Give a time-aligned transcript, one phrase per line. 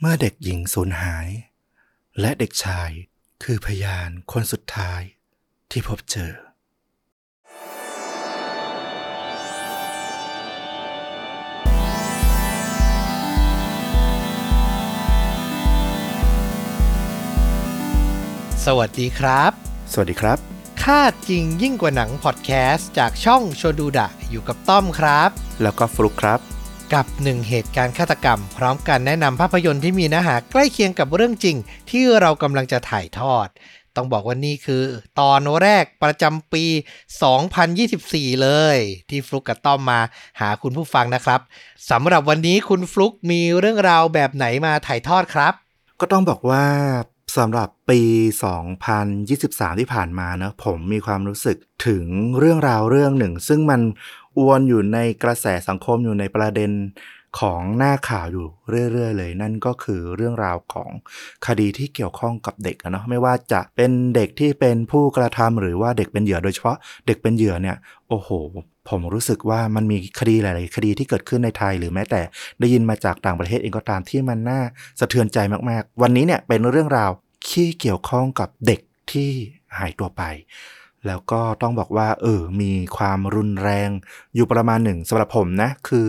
[0.00, 1.28] เมื่อเด็กหญิงสูญหาย
[2.20, 2.90] และเด็กชาย
[3.44, 5.02] คือพยานคนสุดท้าย
[5.70, 6.32] ที่พบเจอ
[18.64, 19.52] สวัสดีครับ
[19.92, 20.38] สวัสดีครับ
[20.82, 25.30] ค่าจริงยิ่งกว่าหนังพอดแคสต์จากช่องโชดูดะอยู่กับต้อมครับ
[25.62, 26.55] แล้วก็ฟลุกครับ
[26.94, 31.56] กับหนึ่งเหตุการณ์ฆาตกรรม พร้อมกันแนะนำภาพยนตร์ที่มีเนื้อหาใกล้เคียงกับเรื่องจริง
[31.90, 33.48] ที่เรากำลังจะถ่ายทอด
[33.96, 34.82] ต้องบอกว่านี่คือ
[35.20, 36.64] ตอนแรกประจำปี
[37.52, 38.76] 2024 เลย
[39.10, 40.00] ที่ฟลุกกับต้อมมา
[40.40, 41.40] หาคุณผู้ฟังนะครับ
[41.90, 45.52] สำหรับวันนี้คุณฟลุกมีเรื่องราวแบบไหนมาถ่ายทอดครับ
[46.00, 46.64] ก็ต้องบอกว่า
[47.36, 48.00] สำหรับปี
[48.70, 52.04] 2023 ที่ผ่านมาเนะผมมีความรู้สึกถึง
[52.38, 53.80] เรื่องราวเรื่องหนึ่ง ซึ่งมัน
[54.38, 56.70] อวนอยู่ในกระแสสังคมอยู่ในประเด็น
[57.40, 58.46] ของหน้าข่าวอยู่
[58.92, 60.90] เรื่อย ๆ เลย นั่นก็คือเรื่องราวของ
[61.46, 67.76] คดีที่เกี่ยวข้องกับเด็กอะเนาะไม่ว่าจะเป็นเด็กที่เป็นผู้กระทำหรือว่าเด็กเป็นเหยื่อโดยเฉพาะเด็กเป็นเหยื่อเนี่ย
[68.08, 68.30] โอ้โห
[68.88, 72.20] ผมรู้สึกว่ามันมีคดีหลาย ๆ คดีที่เกิดขึ้นในไทย หรือแม้แต่
[72.60, 74.60] ได้ยินมาจากต่างประเทศเองก็ตามที่มันน่า
[75.00, 75.38] สะเทือนใจ
[75.70, 77.10] มาก ๆ วันนี้เนี่ยเป็นเรื่องราว
[77.50, 78.80] ที่เกี่ยวข้องกับเด็ก
[79.12, 79.30] ที่
[79.78, 80.22] หายตัวไป
[81.06, 83.90] แล้วก็ต้องบอกว่า เออ มีความรุนแรง
[84.34, 86.06] อยู่ประมาณหนึ่งสำหรับผมนะ คือ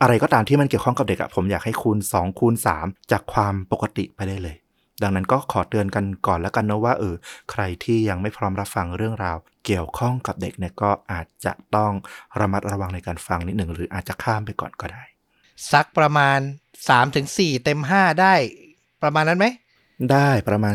[0.00, 4.56] อะไรก็ตามที่มันเกี่ยวข้องกับเด็กอะผมอยากให้คูณ 2 คูณ 3 จากความปกติไปได้เลย
[5.02, 7.14] ดังนั้นก็ขอเตือนกันก่อนแล้วกันนะว่าเออ
[7.50, 11.92] ใครที่ยังไม่พร้อมรับฟังเรื่องราว เกี่ยวข้องกับเด็กเนี่ยก็อาจจะต้อง
[12.40, 15.02] ระมัดระวังในการฟังนิดหนึ่งหรืออาจจะข้ามไปก่อนก็ได้
[15.72, 16.38] สักประมาณ
[17.02, 18.34] 3-4เต็ม5ได้
[19.02, 19.46] ประมาณนั้นไหม
[20.12, 20.74] ได้ประมาณ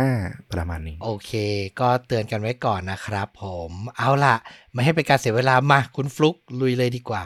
[0.00, 1.32] 3.5 ประมาณนี้ โอเค
[1.80, 4.36] ก็เตือนกันไว้ก่อนนะครับผมเอาล่ะ
[4.72, 7.24] ไม่ให้เป็นการเสียเวลามาคุณฟลุกลุยเลยดีกว่า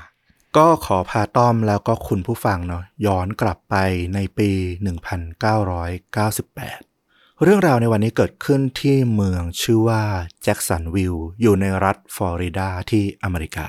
[0.56, 3.74] ก็ขอพาต้อมแล้วก็คุณผู้ฟังเนาะย้อนกลับไป
[4.14, 4.62] ในปี 1998
[7.42, 10.02] เรื่องราวในวันนี้เกิดขึ้นที่เมืองชื่อว่า
[10.42, 13.66] แจ็กสันวิลล์อยู่ในรัฐฟลอริดาที่อเมริกา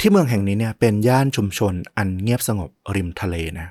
[0.00, 3.68] ที่เมืองแห่งนี้เนี่ยเป็นย่านชุมชนอันเงียบสงบริมทะเลนะ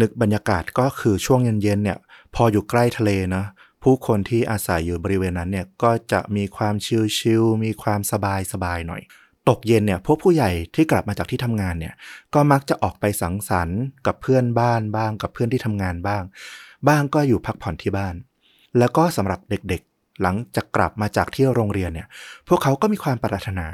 [0.00, 1.98] นึกบรรยากาศก็คือช่วงเย็นๆเนี่ย
[2.34, 3.44] พออยู่ใกล้ทะเลนะ
[3.82, 6.74] ผู้คนที่อาศัยอยู่บริเวณนั้นเนี่ยก็จะมีความ
[7.18, 9.02] ชิลๆมีความสบายๆหน่อย
[9.48, 11.94] ตกเย็นเนี่ยพวกผู้ใหญ่ที่กลับมาจากที่ทำงานเนี่ย
[12.34, 16.22] ก็มักจะออกไปสังสรรค์กับเพื่อนบ้านบ้างกับเพื่อนที่ทำงานบ้าง
[16.88, 18.14] บ้างก็อยู่พักผ่อนที่บ้าน
[18.78, 22.08] แล้วก็สำหรับเด็กๆ หลังจากกลับมาจากที่โรงเรียนเนี่ย
[22.48, 23.66] พวกเขาก็มีความปรารถนา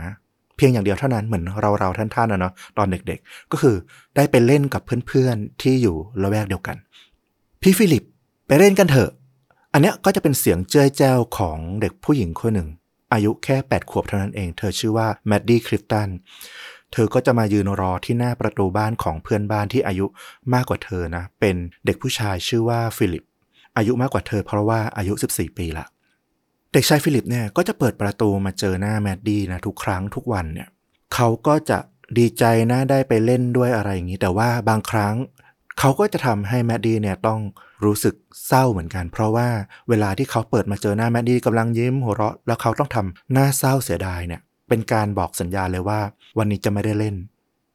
[0.57, 3.77] เพียงอย่างเดียวเท่านั้นเหมือนเราเราๆท่านๆนะเนาะตอนเด็กๆ ก็คือ
[4.17, 6.77] ได้ไปเล่นกับเพื่อนๆที่อยู่ละแวกเดียวกัน
[7.63, 8.05] พี่ฟิลิป
[8.47, 9.11] ไปเล่นกันเถอะ
[9.73, 12.69] อันเนี้ยก็จะเป็นเสียงเจื้อยแจ้วของเด็กผู้หญิงคนหนึ่ง
[13.13, 16.09] อายุแค่ 8 ขวบเท่านั้นเอง เธอชื่อว่าแมดดี้คลิฟตัน
[16.93, 20.07] เธอก็จะมายืนรอที่หน้าประตูบ้านของเพื่อนบ้านที่อายุ
[20.55, 21.57] มากกว่าเธอนะ เป็น
[21.87, 23.25] เด็กผู้ชายชื่อว่าฟิลิป
[23.77, 25.87] อายุมากกว่าเธอเพราะว่าอายุ 14 ปีละ
[26.73, 30.69] เด็กชายฟิลิปเนี่ยก็จะเปิดประตูมาเจอหน้าแมดดี้นะทุกครั้งทุกวันเนี่ย
[31.15, 31.79] เขาก็จะ
[32.19, 35.15] ดีใจนะได้ไปเล่นด้วยอะไรอย่างนี้ แต่ว่าบางครั้ง
[35.79, 37.41] เขาก็จะทำให้แมดดี้เนี่ยต้อง
[37.85, 38.15] รู้สึก
[38.47, 39.49] เศร้าเหมือนกัน เพราะว่า
[39.89, 46.01] เวลาที่เขาเปิดมาเจอหน้าแมดดี้กำลังยิ้มหัวเราะแล้วเขาต้องทำหน้าเศร้าเสียดายเนี่ย เป็นการบอกสัญญาณเลยว่า
[46.39, 47.17] วันนี้จะไม่ได้เล่น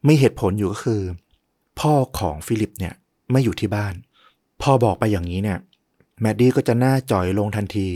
[0.08, 1.02] มีเหตุผลอยู่ก็คือ
[1.80, 2.94] พ่อของฟิลิปเนี่ย
[3.30, 3.94] ไม่อยู่ที่บ้าน
[4.62, 5.58] พอบอกไปอย่างนี้เนี่ย
[6.20, 7.88] แมดดี้ก็จะหน้าจ๋อยลงทันที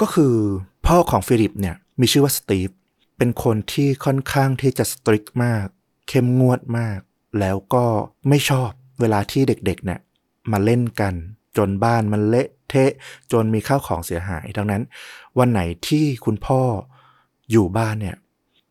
[0.00, 0.34] ก็คือ
[0.86, 2.68] พ่อของฟิลิปเนี่ยมีชื่อว่าสตีฟ
[3.18, 5.66] เป็นคนที่ค่อนข้างที่จะ strict มาก
[6.08, 6.98] เข้มงวดมาก
[7.38, 7.84] แล้วก็
[8.28, 8.70] ไม่ชอบ
[9.00, 10.00] เวลาที่เด็กๆเนี่ย
[10.52, 11.14] มาเล่นกัน
[11.56, 12.92] จนบ้านมันเละเทะ
[13.32, 14.82] จนมีข้าวของเสียหาย ดังนั้น
[15.38, 16.60] วันไหนที่คุณพ่อ
[17.50, 18.16] อยู่บ้านเนี่ย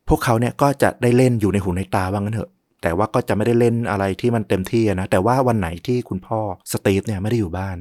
[0.08, 2.50] พวกเขาเนี่ยก็จะได้เล่นอยู่ในหูในตาว่างั้นเถอะ
[2.82, 6.40] แต่ว่าก็จะไม่ได้เล่นอะไรที่มันเต็มที่นะ แต่ว่าวันไหนที่คุณพ่อ
[6.72, 7.76] สตีฟเนี่ยไม่ได้อยู่บ้าน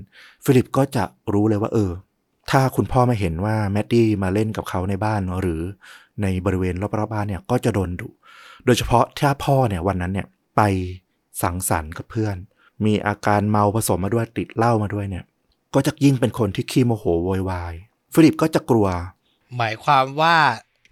[0.45, 1.03] ฟิลิปก็จะ
[1.33, 1.91] รู้เลยว่าเออ
[2.51, 5.61] ถ้าคุณพ่อมาเห็นว่าแมดดี้มาเล่นกับเขาในบ้านหรือ
[6.21, 8.07] ในบริเวณรอบๆบ้านเนี่ยก็จะโดนดุ
[8.65, 10.61] โดยเฉพาะถ้าพ่อเนี่ยวันนั้นเนี่ยไป
[11.41, 12.35] สังสรรค์กับเพื่อน
[12.85, 15.25] มีอาการเมาผสมมาด้วยติดเหล้ามาด้วยเนี่ย
[15.73, 17.73] ก็จะยิ่งเป็นคนที่ขี้โมโหโวยวาย
[18.13, 18.87] ฟิลิปก็จะกลัว
[19.57, 20.37] หมายความว่า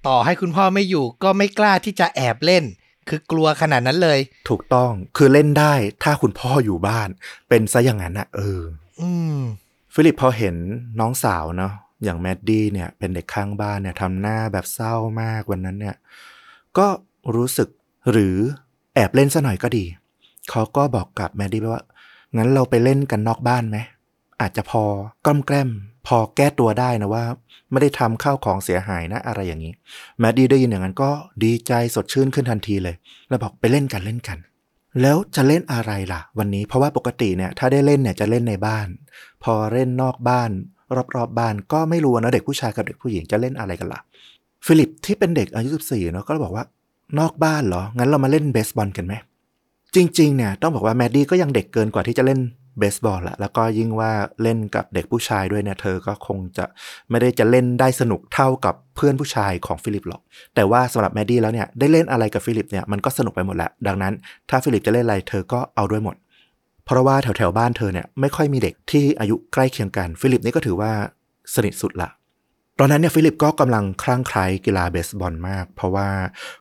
[0.08, 2.64] ต่อให้คุณพ่อไม่อยู่ก็ไม่กล้าที่จะแอบเล่น
[3.10, 4.20] คือกลัวขนาดนั้นเลย
[4.50, 7.10] ถูกต้องคือเล่นได้ถ้าคุณพ่ออยู่บ้าน
[7.50, 8.62] เป็นซะอย่างนั้นนะเออ
[9.02, 9.40] อืม
[9.94, 10.56] ฟิลิปพอเห็น
[11.00, 15.96] น้องสาวเนาะอย่างแมดดี้เนี่ย เป็นเด็กข้างบ้านเนี่ยทำหน้าแบบเศร้ามากวันนั้นเนี่ย
[16.78, 16.88] ก็
[17.36, 17.70] รู้สึก
[18.12, 18.38] หรือ
[18.96, 19.86] แอบเล่นซะหน่อยก็ดี
[20.50, 21.84] เขาก็บอกกับแมดดี้ว่า
[22.36, 23.78] งั้นเราไปเล่นกันนอกบ้านไหม
[24.42, 24.84] อาจจะพอ
[25.26, 25.70] กล้อมแกล้ม
[26.08, 27.24] พอแก้ตัวได้นะว่า
[27.72, 29.74] ไม่ได้ทำข้าวของเสียหายนะอะไรอย่างนี้
[30.20, 31.10] แมดดี้ได้ยินอย่างนั้นก็
[31.44, 32.96] ดีใจสดชื่นขึ้นทันทีเลย
[33.30, 34.38] แล้วบอกไปเล่นกันเล่นกัน
[35.02, 38.88] แล้วจะเล่นอะไรล่ะ วันนี้เพราะว่าปกติเนี่ยถ้าได้เล่นเนี่ยจะเล่นในบ้าน
[39.44, 40.50] พอเล่นนอกบ้าน
[40.96, 44.00] รอบๆบบ้านก็ไม่รู้นะเด็กผู้ชายกับเด็กผู้หญิงจะเล่นอะไรกันล่ะ
[44.66, 46.66] ฟิลิปที่เป็นเด็กอายุ14เนาะก็บอกว่า
[47.20, 49.14] นอกบ้านเหรอ งั้นเรามาเล่นเบสบอลกันไหม
[49.96, 52.40] จริง ๆ เนี่ยต้องบอกว่าแมดดี้ก็ยังเด็กเกินกว่าที่จะเล่น
[52.80, 54.12] เบสบอลละแล้วก็ยิ่งว่า
[54.44, 56.66] เล่นกับเด็กผู้ชายด้วยเนี่ยเธอก็คงจะ
[57.10, 60.22] ไม่ได้จะเล่นได้สนุกเท่ากับเพื่อนผู้ชายของฟิลิปหรอก
[60.56, 64.14] แต่ว่าสำหรับแมดดี้แล้วเนี่ยได้เล่นอะไรกับฟิลิปเนี่ยมันก็สนุกไปหมดแหละดังนั้น
[64.50, 66.16] ถ้าฟิลิปจะเล่นอะไรเธอก็เอาด้วยหมด
[66.86, 70.92] เพราะว่าแถวแถวบ้านเธอเนี่ยไม่ค่อยมีเด็กที่อายุใกล้เคียงกัน ฟิลิปนี่ก็ถือว่า
[71.56, 72.10] สนิทสุดละ
[72.82, 76.10] ตอนนั้นเนี่ยฟิลิปก็กำลังคลั่งไคล้กีฬาเบสบอลมาก เพราะว่า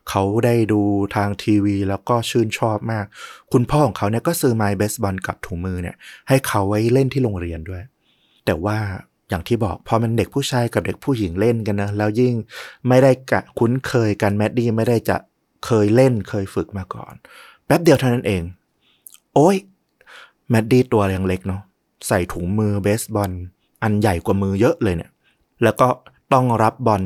[0.09, 0.81] เขาได้ดู
[1.17, 3.05] ทางทีวี แล้วก็ชื่นชอบมาก
[3.53, 5.97] คุณพ่อของเขาเนี่ยก็ซื้อไม้เบสบอลกับถุงมือเนี่ย
[6.29, 7.83] ให้เขาไว้เล่นที่โรงเรียนด้วย
[8.47, 8.79] แต่ว่า
[9.29, 12.35] อย่างที่บอกพอมันเด็กผู้ชายกับเด็กผู้หญิงเล่นกันนะแล้วยิ่ง
[12.89, 15.17] ไม่ได้กะคุ้นเคยกันแมดดี้ไม่ได้จะ
[15.67, 17.15] เคยเล่นเคยฝึกมาก่อน
[17.67, 18.43] แป๊บเดียวเท่านั้นเอง
[19.35, 19.57] โอ้ย
[20.51, 21.63] แมดดี้ตัวยังเล็กเนาะ
[22.09, 23.31] ใส่ถุงมือเบสบอล
[23.83, 25.11] อันใหญ่กว่ามือเยอะเลยเนี่ย
[25.63, 25.89] แล้วก็
[26.33, 27.03] ต้องรับบอล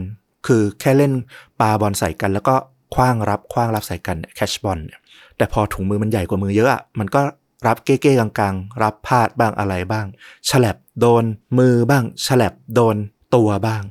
[0.46, 1.12] คือแค่เล่น
[1.60, 2.54] ปาบอลใส่กัน แล้วก็
[2.94, 5.00] คว้างรับคว้างรับใส่กันแคชบอลเนี่ย
[5.36, 7.20] แต่พอถุงมือมันใหญ่กว่ามือเยอะอะมันก็
[7.66, 10.06] รับเก้ๆกลางๆ รับพลาดบ้างอะไรบ้าง
[10.50, 11.24] ฉลับโดน
[11.58, 12.96] มือบ้าง ฉลับโดน
[13.34, 13.82] ตัวบ้าง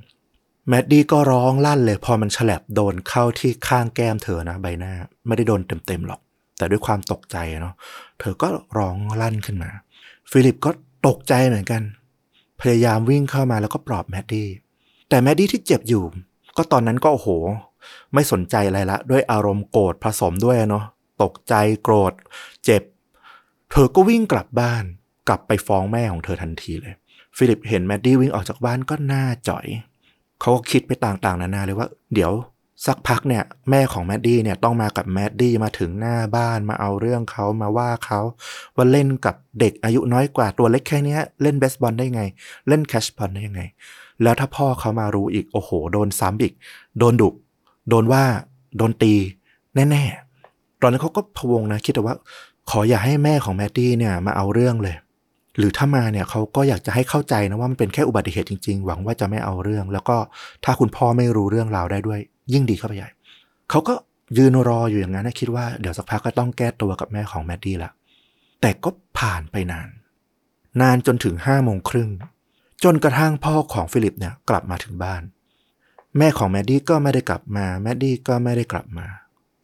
[0.68, 4.94] แมดดี้ก็ร้องลั่นเลย พอมันฉลับโดนเข้าที่ข้างแก้มเธอนะใบหน้า
[5.28, 6.19] ไม่ได้โดนเต็มๆหรอก
[6.58, 7.75] แต่ด้วยความตกใจเนาะ
[8.19, 8.48] เธอก็
[8.78, 9.69] ร้องลั่นขึ้นมา
[10.31, 10.72] ฟิลิปก็
[11.08, 11.81] ตกใจเหมือนกัน
[12.62, 14.50] พยายามวิ่งเข้ามาแล้วก็ปลอบแมดดี้
[15.10, 16.04] แต่แมดดี้ที่เจ็บอยู่
[16.58, 17.28] ก็ตอนนั้นก็โอ้โห
[18.13, 20.86] ไม่สนใจอะไรละ ด้วยอารมณ์โกรธผสมด้วยเนาะ
[21.24, 21.54] ตกใจ
[21.84, 22.13] โกรธ
[22.66, 22.84] เจ็บ
[23.72, 24.84] เธอก็วิ่งกลับบ้าน
[25.28, 26.94] กลับไปฟ้องแม่ของเธอทันทีเลย
[27.38, 29.66] ฟิลิปเห็นแมดดี้วิ่งออกจากบ้านก็หน้าจ๋อย
[30.42, 32.31] เขาก็คิดไปต่างๆ นานาเลยว่า เดี๋ยว
[32.86, 38.19] สักพักเนี่ยแม่ของแมดดี้เนี่ยต้องมากับแมดดี้มาถึงหน้าบ้านมาเอาเรื่องเขามาว่าเขา
[38.75, 42.22] ว่าเล่นกับเด็กอายุน้อยกว่าตัวเล็กแค่นี้เล่นเบสบอลได้ไง
[42.68, 43.62] เล่นแคชบอลได้ยังไง
[44.24, 46.54] แล้วถ้าพ่อเขามารู้อีกโอ้โห โดนซ้ำอีก
[47.00, 47.30] โดนดุ
[47.89, 48.24] โดนว่า
[48.78, 49.13] โดนตี
[49.75, 52.16] แน่ๆ ตอนนั้นเขาก็พวงนะ คิดแต่ว่า
[52.69, 54.95] ขออย่าให้แม่ของแมตตี้เนี่ยมาเอาเรื่องเลย
[55.57, 60.18] หรือถ้ามาเนี่ยเขาก็อยากจะให้เข้าใจนะว่ามันเป็นแค่อุบัติเหตุจริงๆ หวังว่าจะไม่เอาเรื่อง แล้วก็
[60.63, 62.22] ถ้าคุณพ่อไม่รู้เรื่องราวได้ด้วย
[62.54, 63.10] ยิ่งดีเข้าไปใหญ่
[63.70, 63.94] เขาก็
[64.38, 67.92] ยืนรออยู่อย่างนั้นนะคิดว่าเดี๋ยวสักพักก็ต้องแก้ตัวกับแม่ของแมดดี้ละ
[68.62, 68.90] แต่ก็
[69.20, 69.90] ผ่านไปนาน
[70.82, 72.10] นานจนถึงห้าโมงครึ่ง
[72.84, 75.22] จนกระทั่งพ่อของฟิลิปเนี่ยกลับมาถึงบ้าน
[76.18, 79.06] แม่ของแมดดี้ก็ไม่ได้กลับมาแมดดี้ก็ไม่ได้กลับมา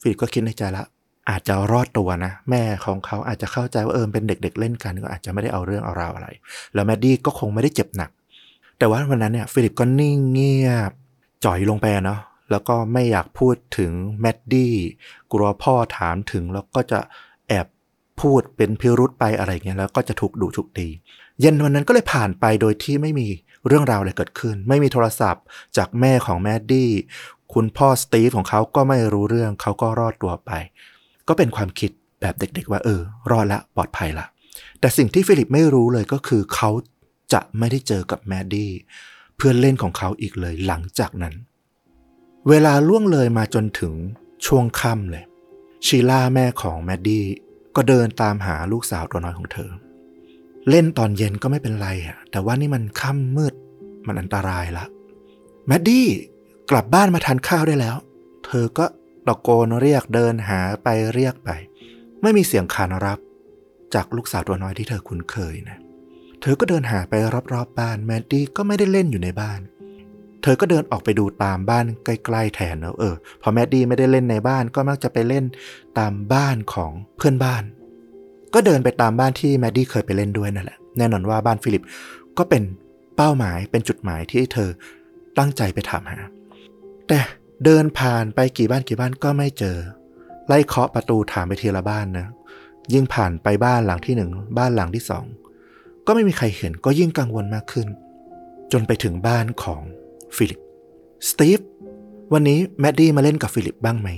[0.01, 0.83] ฟิลิปก็คิดในใจละ
[1.29, 6.27] อาจจะรอดตัวนะ แม่ของเขาอาจจะเข้าใจว่าเออเป็นเด็ก ๆ เล่นกันก็อาจจะไม่ได้เอาเรื่องเอาราวอะไร
[6.73, 8.09] แล้วแมดดี้ก็คงไม่ได้เจ็บหนัก
[8.79, 10.91] แต่ว่าวันนั้นเนี่ยฟิลิปก็นิ่งเงียบ
[11.45, 12.19] จ๋อยลงไปเนาะ
[12.51, 13.91] แล้วก็ไม่อยากพูดถึง
[14.21, 14.73] แมดดี้
[15.31, 16.99] กลัวพ่อถามถึงแล้วก็จะ
[17.47, 17.67] แอบ
[18.21, 20.87] พูดเป็นพิรุธไปอะไรเงี้ยแล้วก็จะถูกดุถูกตี
[21.41, 23.27] เย็นวันนั้นก็เลยผ่านไปโดยที่ไม่มี
[23.67, 25.43] เรื่องราวอะไรเกิดขึ้น ไม่มีโทรศัพท์
[25.77, 26.91] จากแม่ของแมดดี้
[27.53, 30.51] คุณพ่อสตีฟของเขาก็ไม่รู้เรื่องเขาก็รอดตัวไป
[31.27, 31.91] ก็เป็นความคิด
[32.21, 33.01] แบบเด็กๆว่าเออ
[33.31, 34.25] รอดละปลอดภัยละ
[34.79, 36.69] แต่สิ่งที่ฟิลิปไม่รู้เลยก็คือเขา
[37.33, 38.71] จะไม่ได้เจอกับแมดดี้
[39.35, 41.33] เพื่อนเล่นของเขาอีกเลยหลังจากนั้น
[42.49, 43.93] เวลาล่วงเลยมาจนถึง
[44.45, 45.23] ช่วงค่ำเลย
[45.85, 47.25] ชีล่าแม่ของแมดดี้
[47.75, 49.71] ก็เดินตามหาลูกสาวตัวน้อยของเธอ
[50.69, 53.53] เล่นตอนเย็นก็ไม่เป็นไรอะแต่ว่านี่มันค่ำมืด
[54.07, 54.85] มันอันตรายละ
[55.67, 56.07] แมดดี้
[56.71, 57.95] กลับบ้านมาทานข้าวได้แล้ว
[58.45, 58.85] เธอก็
[59.27, 61.49] ตะโกนเรียกเดินหาไปเรียกไป
[62.21, 63.19] ไม่มีเสียงขานรับ
[63.93, 65.77] จากลูกสาวตัวน้อยที่เธอคุ้นเคยนะ
[66.41, 69.59] เธอก็เดินหาไปรอบๆบ้านแมดดี้ก็ไม่ได้เล่นอยู่ในบ้าน
[70.43, 75.45] เธอก็เดินออกไปดูตามบ้านใกล้ๆแทนแล้วเออ พอแมดดี้ไม่ได้เล่นในบ้านก็มักจะไปเล่น
[75.99, 77.63] ตามบ้านของเพื่อนบ้าน
[78.53, 81.83] ก็เดินไปตามบ้านที่แมดดี้เคยไปเล่นด้วยนั่นแหละ แน่นอนว่าบ้านฟิลิป
[82.37, 82.63] ก็เป็น
[83.15, 84.69] เป้าหมายเป็นจุดหมายที่เธอ
[85.37, 86.19] ตั้งใจไปถามหา
[87.07, 87.19] แต่
[87.65, 89.77] เดินผ่านไปกี่บ้านกี่บ้านก็ไม่เจอ
[90.47, 92.27] ไล่เคาะประตูถามไปทีละบ้านนะ
[92.93, 95.25] ยิ่งผ่านไปบ้านหลังที่หนึ่งบ้านหลังที่สอง
[96.07, 97.87] ก็ไม่มีใครเห็นก็ยิ่งกังวลมากขึ้น
[98.71, 99.81] จนไปถึงบ้านของ
[100.35, 100.59] ฟิลิป
[101.29, 101.59] สตีฟ
[102.33, 104.09] วันนี้แมดดี้มาเล่นกับฟิลิปบ้างไหม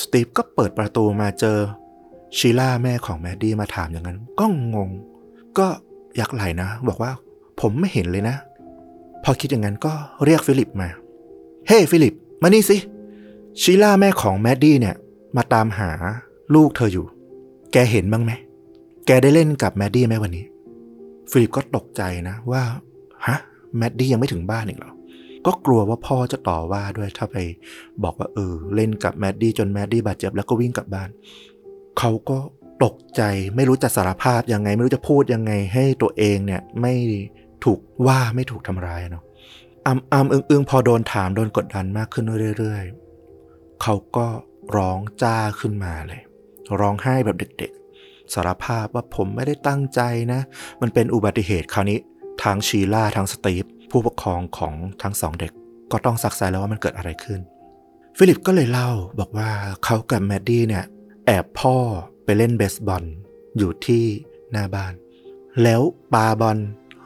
[0.00, 1.58] สตีฟก็เปิดประตูมาเจอ
[2.36, 4.90] ชีล่าแม่ของแมดดี้มาถามอย่างนั้น ก็งง
[5.58, 5.66] ก็
[6.20, 7.12] ยักไหล่นะ บอกว่า
[7.60, 8.36] ผมไม่เห็นเลยนะ
[9.24, 9.92] พอคิดอย่างนั้นก็
[10.24, 10.88] เรียกฟิลิปมา
[11.68, 12.76] เฮ้ hey, ฟิลิป มานี่สิ
[13.60, 14.96] ชีล่าแม่ของแมดดี้เนี่ย
[15.36, 15.90] มาตามหา
[16.54, 17.06] ลูกเธออยู่
[17.72, 18.32] แกเห็นบ้างไหม
[19.06, 20.44] แกได้เล่นกับแมดดี้ไหมวันนี้
[21.30, 22.62] ฟิลิปก็ตกใจนะว่า
[23.26, 23.38] ฮะ
[23.76, 24.92] แมดดี้ยังไม่ถึงบ้านอีกเหรอ
[25.46, 27.36] ก็กลัวว่าพ่อจะต่อว่าด้วยถ้าไป
[28.02, 31.08] บอกว่าเออเล่นกับแมดดี้จนแมดดี้บาดเจ็บแล้วก็วิ่งกลับบ้าน
[31.98, 32.38] เขาก็
[32.84, 33.22] ตกใจ
[33.56, 36.94] ไม่รู้จะสารภาพยังไง ไม่รู้จะพูดยังไงให้ตัวเองเนี่ยไม่
[37.64, 39.24] ถูกว่าไม่ถูกทำร้ายเนาะ
[39.86, 42.24] อ้ำอ้ำอึ้งอึ้งพอโดนถามโดนกดดันมากขึ้น
[42.58, 44.26] เรื่อยๆ เขาก็
[44.76, 46.20] ร้องจ้าขึ้นมาเลย
[46.80, 50.00] ร้องไห้แบบเด็กๆ สารภาพว่าผมไม่ได้ตั้งใจ
[50.32, 50.40] นะ
[50.80, 51.98] มันเป็นอุบัติเหตุคราวนี้
[52.42, 55.52] ทางชีล่าทางสตีฟ ผู้ปกครองของทั้งสองเด็ก
[55.92, 57.40] ก็ต้องซักไซ้แล้วว่ามันเกิดอะไรขึ้น
[58.16, 59.50] ฟิลิปก็เลยเล่าบอกว่า
[59.84, 60.84] เขากับแมดดี้เนี่ย
[61.26, 61.76] แอบพ่อ
[62.24, 63.04] ไปเล่นเบสบอล
[63.58, 64.04] อยู่ที่
[64.52, 64.92] หน้าบ้าน
[65.62, 65.80] แล้ว
[66.12, 66.58] ปาบอล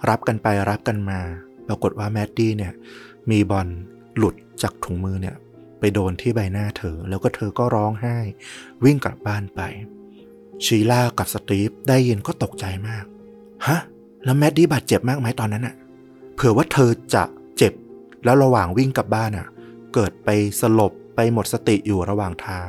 [0.09, 1.21] รับกันไปรับกันมา
[1.69, 2.73] ปรากฏว่าแมดดี้เนี่ย
[3.31, 3.69] มีบอล
[4.17, 5.37] หลุดจากถุงมือเนี่ย
[5.81, 8.17] ไปโดนที่ใบหน้าเธอ แล้วก็เธอก็ร้องไห้
[8.85, 9.61] วิ่งกลับบ้านไป
[10.64, 13.05] ชีล่ากับสตีฟได้ยินก็ตกใจมาก
[13.67, 13.79] ฮะ
[14.25, 15.75] แล้วแมดดี้บาดเจ็บมากไหมตอนนั้นอะ
[16.35, 17.25] เผื่อว่าเธอจะ
[17.57, 17.73] เจ็บ
[18.25, 19.47] แล้วระหว่างวิ่งกลับบ้านอะ
[19.95, 20.29] เกิดไป
[20.61, 22.69] สลบไปหมดสติอยู่ระหว่างทาง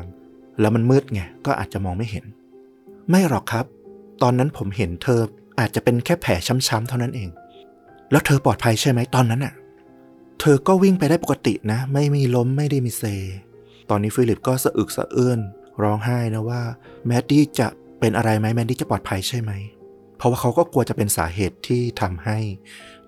[0.60, 2.26] แล้วมันมืดไงก็อาจจะมองไม่เห็น
[3.10, 3.66] ไม่หรอกครับ
[4.22, 5.22] ตอนนั้นผมเห็นเธอ
[5.60, 6.32] อาจจะเป็นแค่แผล
[6.68, 7.30] ช้ำๆเท่านั้นเอง
[8.12, 9.54] แล้วเธอปลอดภัยใช่ไหมตอนนั้นอะ
[10.40, 13.04] เธอก็วิ่งไปได้ปกตินะ ไม่มีล้มไม่ได้มีเซ
[13.90, 15.40] ตอนนี้ฟิลิปก็สะอึกสะอื้น
[15.84, 16.62] ร้องไห้นะว่า
[17.08, 17.68] แมดดี้จะ
[18.00, 19.52] เป็นอะไรไหมแมดดี้จะปลอดภัยใช่ไหม
[20.18, 22.38] เพราะว่าเขาก็กลัวจะเป็นสาเหตุที่ทำให้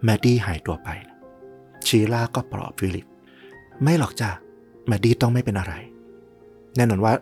[0.03, 0.89] แมดดี้หายตัวไป
[1.87, 3.05] ชีล่าก็ปลอบฟิลิป
[3.83, 4.29] ไม่หรอกจ้ะ
[4.87, 5.73] แมดดี้ต้องไม่เป็นอะไร
[6.75, 7.13] แน่นอนว่า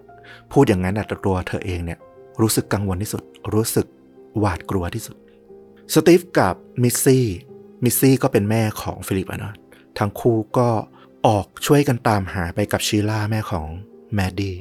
[0.52, 2.00] พูดอย่างนั้นแต่ตัวเธอเองเนี่ย
[2.42, 3.88] รู้สึกกังวลที่สุด รู้สึก
[4.40, 5.16] หวาดกลัวที่สุด
[5.94, 7.26] สตีฟกับมิสซี่
[7.84, 9.54] มิสซี่ก็เป็นแม่ของฟิลิปอะนะ
[10.00, 10.70] ทั้งคู่ก็
[11.28, 13.68] ออกช่วยกันตามหาไปกับชีล่าแม่ของ
[14.14, 14.56] แมดดี้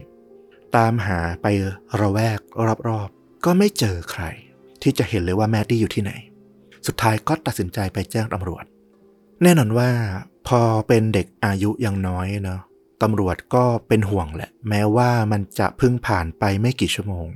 [0.77, 1.47] ตามหาไป
[2.01, 2.39] ละแวก
[2.89, 4.25] รอบๆ ก็ไม่เจอใคร
[4.83, 6.13] ที่จะเห็นเลยว่าแมดดี้อยู่ที่ไหน
[6.87, 8.65] สุดท้ายก็ตัดสินใจไปแจ้งตำรวจ
[9.43, 9.91] แน่นอนว่า
[10.49, 12.61] พอเป็นเด็กอายุยังน้อยเนาะ
[13.03, 17.29] ตำรวจก็เป็นห่วงแหละ แม้ว่ามันจะเพิ่งผ่านไปไม่กี่ชั่วโมง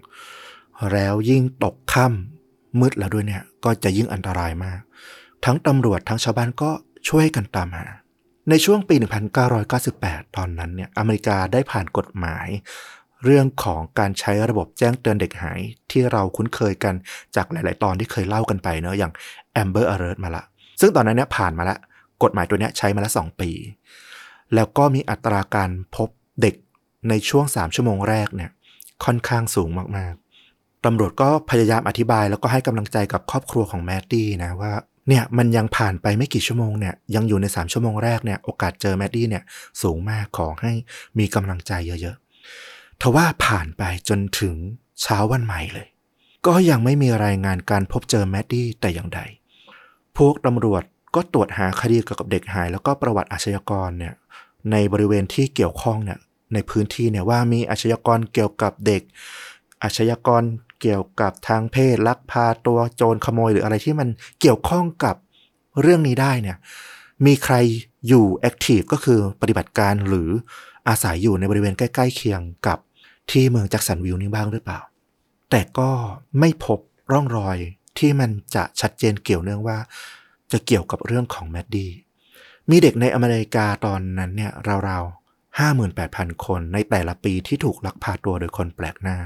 [0.93, 4.81] แล้วยิ่งตกค่ำมืดแล้วด้วยเนี่ย ก็จะยิ่งอันตรายมาก
[5.45, 6.71] ทั้งตำรวจทั้งชาวบ้านก็
[7.09, 7.87] ช่วยกันตามหา
[8.51, 8.95] ในช่วงปี
[9.67, 12.47] 1998 ตอนนั้นเนี่ย อเมริกาได้ผ่านกฎหมาย
[13.25, 15.61] เรื่องของการใช้ระบบแจ้งเตือนเด็กหาย
[15.91, 16.95] ที่เราคุ้นเคยกัน
[17.37, 19.13] จากหลาย ๆ ตอนที่เคยเล่ากันไปเนอะอย่าง
[19.63, 20.45] Amber Alert มาละ
[20.81, 21.77] ซึ่งตอนนั้นเนี่ยผ่านมาละ
[22.23, 23.51] กฎหมายตัวเนี้ยใช้มาละ2ปี
[24.55, 26.09] แล้วก็มีอัตราการพบ
[26.43, 26.55] เด็ก
[27.09, 28.51] ในช่วง 3 ชั่วโมงแรกเนี่ย
[29.05, 34.73] ค่อนข้างสูงมาก ๆ ตำรวจก็พยายามอธิบายแล้วก็ให้กำลังใจกับครอบครัวของแมดดี้นะว่า
[35.09, 39.43] เนี่ยมันยังผ่านไปไม่กี่ชั่วโมงเนี่ยยังอยู่ใน 3 ชั่วโมงแรกเนี่ยโอกาสเจอแมดดี้เนี่ย
[39.83, 40.73] สูงมากขอให้
[41.19, 42.28] มีกำลังใจเยอะๆ
[43.03, 44.55] ทว่าผ่านไปจนถึง
[45.03, 45.89] เช้าวันใหม่เลย
[46.47, 49.21] ก็ยังไม่มีรายงานการพบเจอแมดดี้แต่อย่างใด
[50.17, 50.83] พวกตำรวจ
[51.15, 54.15] ก็ตรวจหาคดีเกี่ยวกับเด็กหาย แล้วก็ประวัติอาชญากรเนี่ย
[54.73, 56.19] ในบริเวณที่เกี่ยวข้องเนี่ย
[56.55, 59.03] ในพื้นที่เนี่ยว่ามีอาชญากรเกี่ยวกับเด็ก
[59.83, 60.43] อาชญากร
[60.81, 64.09] เกี่ยวกับทางเพศลักพาตัวโจรขโมยหรืออะไรที่มัน
[64.41, 65.17] เกี่ยวข้องกับ
[65.81, 66.57] เรื่องนี้ได้เนี่ย
[67.27, 67.55] มีใคร
[68.09, 70.31] อยู่ active ก็คือปฏิบัติการหรือ
[70.89, 72.79] อาศัยอยู่ในบริเวณใกล้ ๆ เคียงกับ
[73.31, 74.81] ที่เมืองแจ็คสันวิลล์นี้บ้างหรือเปล่า
[75.51, 75.91] แต่ก็
[76.41, 76.79] ไม่พบ
[77.13, 77.57] ร่องรอย
[77.99, 79.79] ที่มันจะชัดเจนเกี่ยวเนื่องว่า
[80.53, 81.91] จะเกี่ยวกับเรื่องของแมดดี้
[82.71, 84.53] มีเด็กในอเมริกาตอนนั้นเนี่ย
[84.89, 85.59] ราวๆ
[85.95, 89.19] 58,000คนในแต่ละปีที่ถูกลักพาตัวโดยคนแปลกหน้า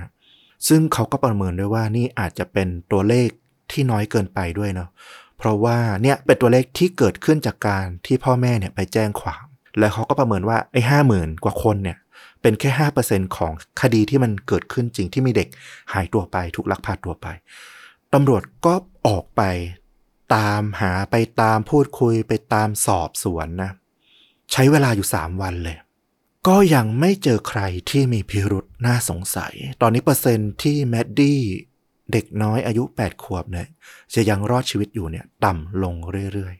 [0.68, 3.28] ซึ่งเขาก็ประเมินด้วยว่านี่อาจจะเป็นตัวเลข
[3.72, 4.88] ที่น้อยเกินไปด้วยเนาะ
[5.38, 9.44] เพราะว่าเนี่ยเป็นตัวเลขที่เกิดขึ้นจากการที่พ่อแม่เนี่ยไปแจ้งความ
[9.78, 11.98] แล้วเขาก็ประเมินว่าไอ้ห้าหมื่นกว่าคนเนี่ย
[12.42, 15.48] เป็นแค่ห้าเปอร์เซ็นของคดีที่มันเกิดขึ้นจริงที่มีเด็ก
[15.92, 17.26] หายตัวไป ถูกลักพาตัวไป
[18.12, 18.74] ตำรวจก็
[19.06, 19.42] ออกไป
[20.34, 23.70] ตามหาไปตามพูดคุยไปตามสอบสวนนะ
[24.52, 25.76] ใช้เวลาอยู่ 3 วันเลย
[26.48, 31.40] ก็ยังไม่เจอใครที่มีพิรุษน่าสงสัย ตอนนี้เปอร์เซ็นต์ที่แมดดี้
[32.12, 33.68] เด็กน้อยอายุ 8 ขวบเนี่ย
[34.14, 35.94] จะยังรอดชีวิตอยู่เนี่ยต่ำลง
[36.32, 36.54] เรื่อย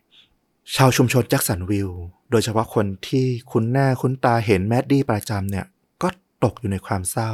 [0.76, 5.66] ชาวชุมชนแจ็คสันวิลล์โดยเฉพาะคนที่คุ้นหน้าคุ้นตาเห็นแมดดี้ประจำเนี่ย
[6.02, 6.08] ก็
[6.44, 7.30] ตกอยู่ในความเศร้า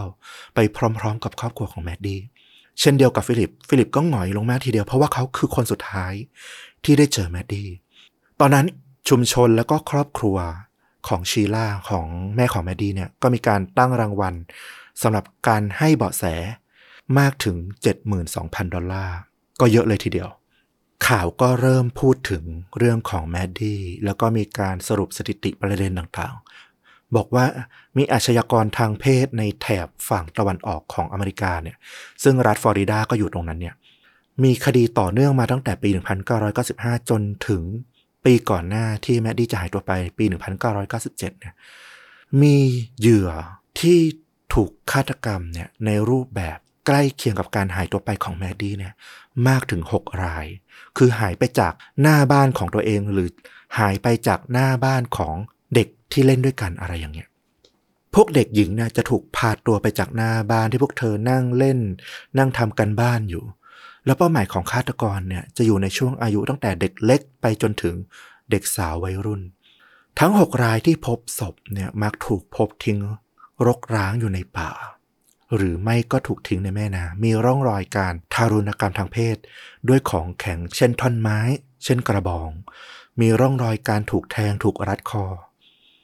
[0.54, 2.20] ไปพร้อมๆ กับครอบครัวของแมดดี้
[2.80, 6.12] เช่นเดียวกับฟิลิป ฟิลิปก็หงอยลงมากทีเดียวเพราะว่าเขาคือคนสุดท้าย
[6.84, 7.68] ที่ได้เจอแมดดี้
[8.40, 8.66] ตอนนั้น
[9.08, 10.36] ชุมชนแล้วก็ครอบครัว
[11.08, 12.06] ของชีล่าของ
[12.36, 14.34] แม่ของแมดดี้เนี่ยก็มีการตั้งรางวัล
[15.02, 16.24] สำหรับการให้เบาะแส
[17.18, 17.56] มากถึง
[18.14, 19.16] 72,000 ดอลลาร์
[19.60, 20.28] ก็เยอะเลยทีเดียว
[21.06, 22.44] ข่าวก็เริ่มพูดถึง
[22.78, 27.44] เรื่องของแมดดี้แล้วก็มีการสรุปสถิติประเด็นต่างๆ บอกว่า
[27.96, 31.76] มีอาชญากรทางเพศในแถบฝั่งตะวันออกของอเมริกาเนี่ย
[32.22, 33.74] ซึ่งรัฐฟลอริดาก็อยู่ตรงนั้นเนี่ย
[34.44, 35.88] มีคดีต่อเนื่องมาตั้งแต่ปี
[36.48, 37.62] 1995 จนถึง
[38.24, 40.24] ปีก่อนหน้าที่แมดดี้จะหายตัวไปปี
[40.72, 41.54] 1997 เนี่ย
[42.42, 42.56] มี
[42.98, 43.30] เหยื่อ
[43.80, 43.98] ที่
[44.54, 46.58] ถูกฆาตกรรมเนี่ยในรูปแบบ
[46.90, 48.94] ใกล้เคียงกับการหายตัวไปของแมดดี้เนี่ย
[49.48, 50.46] มากถึง 6 ราย
[50.96, 53.28] คือหายไปจากหน้าบ้านของตัวเอง หรือ
[53.78, 55.34] หายไปจากหน้าบ้านของ
[55.74, 57.28] เด็กที่เล่นด้วยกันอะไรอย่างเงี้ย
[58.14, 61.78] พวกเด็กหญิงเนี่ยจะถูกพาตัวไปจากหน้าบ้านที่พวกเธอนั่งเล่น
[62.38, 63.44] นั่งทำการบ้านอยู่
[64.04, 67.94] แล้วเป้าหมายของฆาตกรเนี่ยจะอยู่ในช่วงอายุตั้งแต่เด็กเล็กไปจนถึง
[68.50, 69.42] เด็กสาววัยรุ่น
[70.18, 72.98] ทั้ง 6 รายที่พบศพเนี่ยมักถูกพบทิ้ง
[73.66, 74.70] รกร้างอยู่ในป่า
[75.54, 79.36] หรือไม่ก็ถูกทิ้งในแม่น้ำมีร่องรอยการทารุณกรรมทางเพศ
[79.88, 81.38] ด้วยของแข็งเช่นท่อนไม้
[81.84, 82.50] เช่นกระบอง
[83.20, 85.24] มีร่องรอยการถูกแทงถูกรัดคอ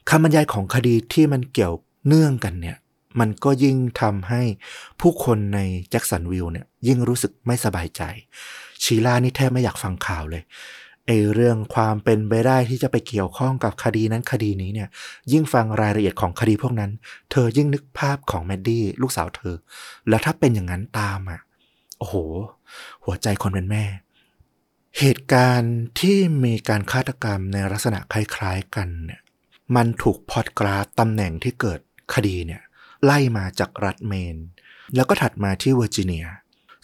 [0.09, 1.73] คำบรรยายของคดีที่มันเกี่ยว
[2.07, 2.77] เนื่องกันเนี่ย
[3.19, 4.41] มันก็ยิ่งทำให้
[4.99, 5.59] ผู้คนใน
[5.89, 8.01] แจ็คสันวิลเนี่ยยิ่งรู้สึกไม่สบายใจ
[8.83, 10.43] ชีล่านี่แทบไม่อยากฟังข่าวเลย
[11.05, 14.89] ไอเรื่องความเป็นไปได้ที่จะไปเกี่ยวข้องกับคดีนั้นคดีนี้เนี่ย
[15.31, 16.91] ยิ่งฟังรายละเอียดของคดีพวกนั้น
[17.31, 19.55] เธอยิ่งนึกภาพของแมดดี้ลูกสาวเธอ
[20.09, 21.41] แล้วถ้าเป็นอย่างนั้นตามอะ
[21.99, 22.15] โอ้โห
[23.05, 23.85] หัวใจคนเป็นแม่
[24.99, 29.21] เหตุการณ์ที่มีการฆาตกรรมในลักษณะคล้ายๆกันเนี่ย
[29.75, 31.79] มันถูกพอดกราฟตำแหน่งที่เกิด
[32.13, 32.61] คดีเนี่ย
[33.05, 34.37] ไล่มาจากรัฐเมน
[34.95, 36.25] แล้วก็ถัดมาที่เวอร์จิเนีย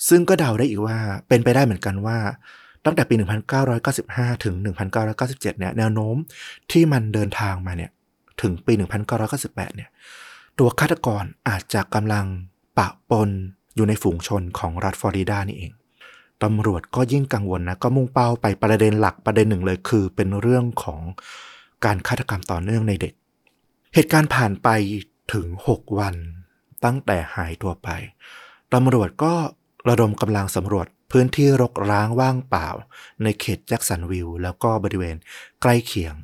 [0.07, 0.97] ซึ่งก็เดาได้อีกว่า
[1.27, 2.17] เป็นไปได้เหมือนกันว่า
[2.85, 3.15] ตั้งแต่ปี
[3.79, 4.55] 1995 ถึง
[5.01, 6.15] 1997 เนี่ย แนวโน้ม
[6.71, 7.91] ที่มันเดินทางมาเนี่ย
[8.41, 8.73] ถึงปี
[9.19, 9.89] 1998 เนี่ย
[10.59, 12.25] ตัวฆาตกรอาจจะกำลัง
[12.77, 13.29] ปะปน
[13.75, 15.71] อยู่ในฝูงชนของรัฐฟลอริดานี่เอง
[16.43, 21.01] ตำรวจก็ยิ่งกังวลนะ ก็มุ่งเป้าไปประเด็นหลักประเด็นหนึ่งเลยคือ เป็นเรื่องของ
[21.85, 23.13] การฆาตกรรมต่อเนื่องในเด็ก
[23.93, 24.69] เหตุการณ์ผ่านไป
[25.33, 26.15] ถึง 6 วัน
[26.85, 27.89] ตั้งแต่หายตัวไป
[28.73, 29.33] ตำรวจก็
[29.89, 32.67] ระดมกำลังสำรวจ พื้นที่รกร้างว่างเปล่า
[33.23, 35.15] ในเขตแจ็คสันวิลแล้วก็บริเวณ
[35.61, 36.15] ใกล้เคียง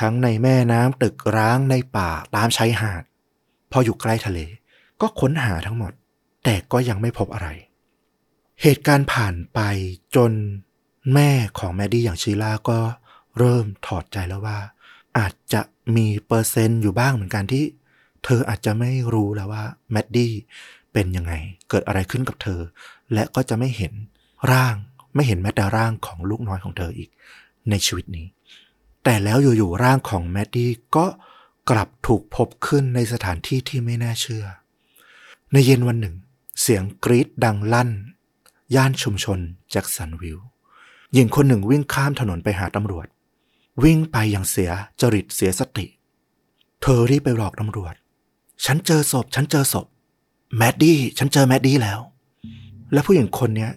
[0.00, 3.02] ทั้งในแม่น้ำตึกร้างในป่าตามชายหาด
[3.72, 4.38] พออยู่ใกล้ทะเล
[5.00, 5.92] ก็ค้นหาทั้งหมด
[6.44, 7.48] แต่ก็ยังไม่พบอะไร
[8.62, 9.60] เหตุการณ์ผ่านไป
[10.16, 10.32] จน
[11.14, 12.78] แม่ของแมดดี้อย่างชีลาก็
[13.38, 14.58] เริ่มถอดใจแล้วว่า
[15.18, 15.62] อาจจะ
[15.96, 17.64] มีเปอร์เซนต์อยู่บ้างเหมือนกันที่
[18.24, 20.32] เธออาจจะไม่รู้แล้วว่าแมดดี้
[20.98, 21.34] เป็นยังไง
[21.70, 22.60] เกิดอะไรขึ้นกับเธอ
[23.14, 23.92] และก็จะไม่เห็น
[24.52, 24.74] ร่าง
[25.14, 27.10] ไม่เห็นแม้แต่ร่างของลูกน้อยของเธออีก
[27.70, 28.26] ในชีวิตนี้
[29.04, 31.06] แต่แล้วอยู่ๆร่างของแมดดี้ก็
[31.70, 34.44] กลับถูกพบขึ้นในสถานที่ที่ไม่น่าเชื่อ
[35.52, 36.16] ในเย็นวันหนึ่ง
[36.60, 37.90] เสียงกรี๊ดดังลั่น
[38.74, 39.38] ย่านชุมชน
[39.70, 40.38] แจ็คสันวิล
[41.12, 43.06] หญิงคนหนึ่งวิ่งข้ามถนนไปหาตำรวจ
[43.82, 45.86] วิ่งไปอย่างเสียจริตเสียสติ
[46.82, 47.94] เธอรีบไปบอกตำรวจ
[48.64, 49.86] ฉันเจอศพ ฉันเจอศพ
[50.56, 52.00] แมดดี้ฉันเจอแมดดี้แล้ว
[52.92, 53.72] และผู้หญิงคนเนี้ย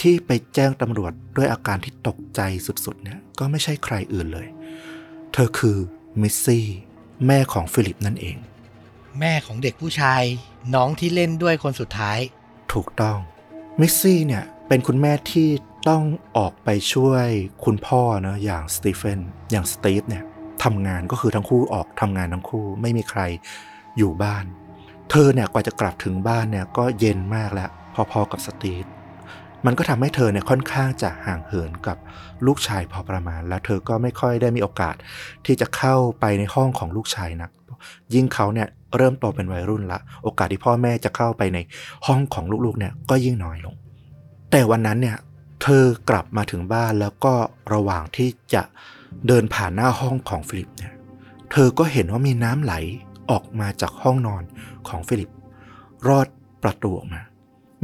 [0.00, 4.46] ที่ไปแจ้งตำรวจด้วยอาการที่ตกใจสุดๆเนี่ยก็ไม่ใช่ใครอื่นเลย
[5.32, 5.76] เธอคือ
[6.20, 6.66] มิสซี่
[7.26, 8.36] แม่ของฟิลิปนั่นเอง
[9.20, 10.22] แม่ของเด็กผู้ชาย
[10.74, 12.18] น้องที่เล่นด้วยคนสุดท้าย
[12.72, 13.18] ถูกต้อง
[13.80, 15.48] มิสซี่เนี่ยเป็นคุณแม่ที่
[15.88, 16.02] ต้อง
[16.36, 17.26] ออกไปช่วย
[17.64, 19.18] คุณพ่อเนะอย่างสตีเฟน
[19.50, 20.24] อย่างสตีฟเนี่ย
[20.64, 23.20] ทำงานก็คือทั้งคู่ออกทำงานทั้งคู่ไม่มีใคร
[23.98, 24.44] อยู่บ้าน
[25.10, 27.70] เธอเนี่ยกว่าจะกลับถึงบ้านเนี่ยก็เย็นมากแล้ว
[28.12, 28.84] พอๆกับสตีฟ
[29.66, 31.96] มันก็ทำให้เธอเนี่ยค่อนข้างจะห่างเหินกับ
[32.46, 34.94] ลูกชายพอประมาณ แล้วเธอก็ไม่ค่อยได้มีโอกาส
[35.46, 37.50] ที่จะเข้าไปในห้องของลูกชายนัก
[38.14, 41.58] ยิ่งเขาเนี่ยเริ่มโตเป็นวัยรุ่นละ โอกาสที่พ่อแม่จะเข้าไปใน
[42.06, 43.74] ห้องของลูกๆเนี่ยก็ยิ่งน้อยลง
[44.50, 45.16] แต่วันนั้นเนี่ย
[45.62, 47.34] เธอกลับมาถึงบ้านแล้วก็
[47.74, 48.62] ระหว่างที่จะ
[49.26, 50.92] เดินผ่านหน้าห้องของฟิลิปเนี่ย
[51.52, 52.74] เธอก็เห็นว่ามีน้ำไหล
[53.30, 54.42] ออกมาจากห้องนอน
[54.88, 55.30] ของฟิลิป
[56.08, 56.28] ลอด
[56.62, 57.22] ประตูออกมา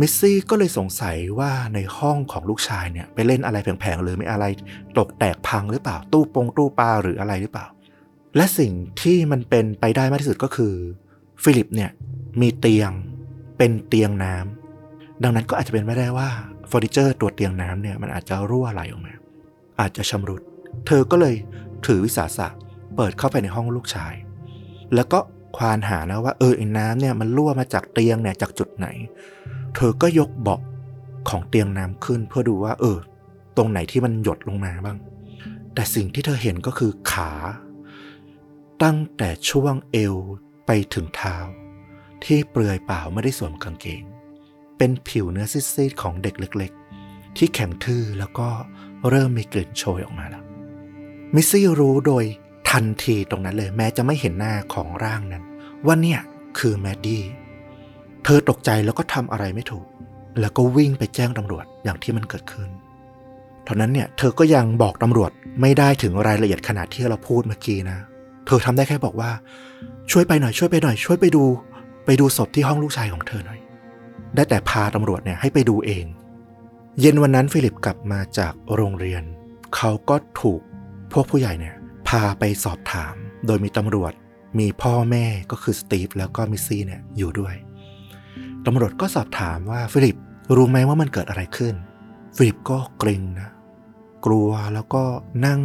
[0.01, 4.45] มิสซี่ก็เลยสงสัยว่าในห้องของลูกชายเนี่ยไปเล่นอะไรแผลงๆหรือมีอะไร
[4.99, 7.67] ตกแตกพังหรือเปล่า ตู้ปงตู้ปลาหรืออะไรหรือเปล่า
[8.37, 10.75] และสิ่งที่มันเป็นไปได้มากที่สุดก็คือ
[11.43, 11.91] ฟิลิปเนี่ย
[12.41, 12.91] มีเตียง
[13.59, 16.29] เป็นเตียงน้ำดังนั้นก็อาจจะเป็นไปได้ว่า
[16.69, 19.15] เฟอร์นิเจอร์ตัวเตียงน้ำเนี่ยมันอาจจะรั่วไหลออกมา
[19.81, 20.43] อาจจะชำรุด
[20.87, 21.35] เธอก็เลย
[21.87, 22.49] ถือวิสาสะ
[22.97, 24.15] เปิดเข้าไปในห้องลูกชาย
[24.95, 25.19] แล้วก็
[25.57, 28.89] ควานหานะว่าเออไอ้น้ำเนี่ยมันรั่วมาจากเตียงเนี่ยจากจุดไหน
[29.75, 30.61] เธอก็ยกเบาะ
[31.29, 32.99] ของเตียงน้ำขึ้นเพื่อดูว่า เออ
[33.57, 34.99] ตรงไหนที่มันหยดลงมาบ้าง
[35.75, 37.33] แต่สิ่งที่เธอเห็นก็คือขา
[38.83, 40.15] ตั้งแต่ช่วงเอว
[40.67, 41.37] ไปถึงเท้า
[42.25, 44.03] ที่เปลือยเปล่าไม่ได้สวมกางเกง
[44.79, 46.73] เป็นผิวเนื้อซีดๆของเด็กเล็ก
[47.05, 48.49] ๆ ที่แข็งทื่อแล้วก็
[49.09, 50.45] เริ่มมีกลิ่นโชยออกมาแล้ว
[51.35, 52.25] มิซี่รู้โดย
[52.73, 55.45] ทันทีตรงนั้นเลย แม้จะไม่เห็นหน้าของร่างนั้น
[55.87, 56.21] ว่าเนี่ย
[56.59, 57.23] คือแมดดี้
[58.25, 59.87] เธอตกใจแล้วก็ทำอะไรไม่ถูก
[60.41, 62.69] แล้วก็วิ่งไปแจ้งตำรวจอย่างที่มันเกิดขึ้น
[63.65, 65.31] เท่านั้นเนี่ยเธอก็ยังบอกตำรวจ
[65.61, 67.99] ไม่ได้ถึงรายละเอียดขนาดที่เราพูดเมื่อกี้นะ
[68.47, 69.31] เธอทำได้แค่บอกว่า
[70.11, 71.45] ช่วยไปหน่อยช่วยไปหน่อย ช่วยไปดู
[72.07, 73.61] ไปดูศพที่ห้องลูกชายของเธอหน่อย
[74.35, 76.05] ได้แต่พาตำรวจเนี่ยให้ไปดูเอง
[77.01, 79.23] เย็นวันนั้นฟิลิปกลับมาจากโรงเรียน
[79.77, 80.61] เขาก็ถูก
[81.13, 83.15] พวกผู้ใหญ่เนี่ยาไปสอบถาม
[83.47, 84.13] โดยมีตำรวจ
[84.59, 87.55] มีพ่อแม่ก็คือสตีฟแล้วก็มิสซี่เนี่ยอยู่ด้วย
[88.67, 90.17] ตำรวจก็สอบถามว่าฟิลิป
[90.57, 91.75] รู้ไหมว่ามันเกิดอะไรขึ้น
[92.37, 93.51] ฟิลิปก็เกร็งนะ
[94.27, 95.03] กลัวแล้วก็
[95.47, 95.63] นั่ง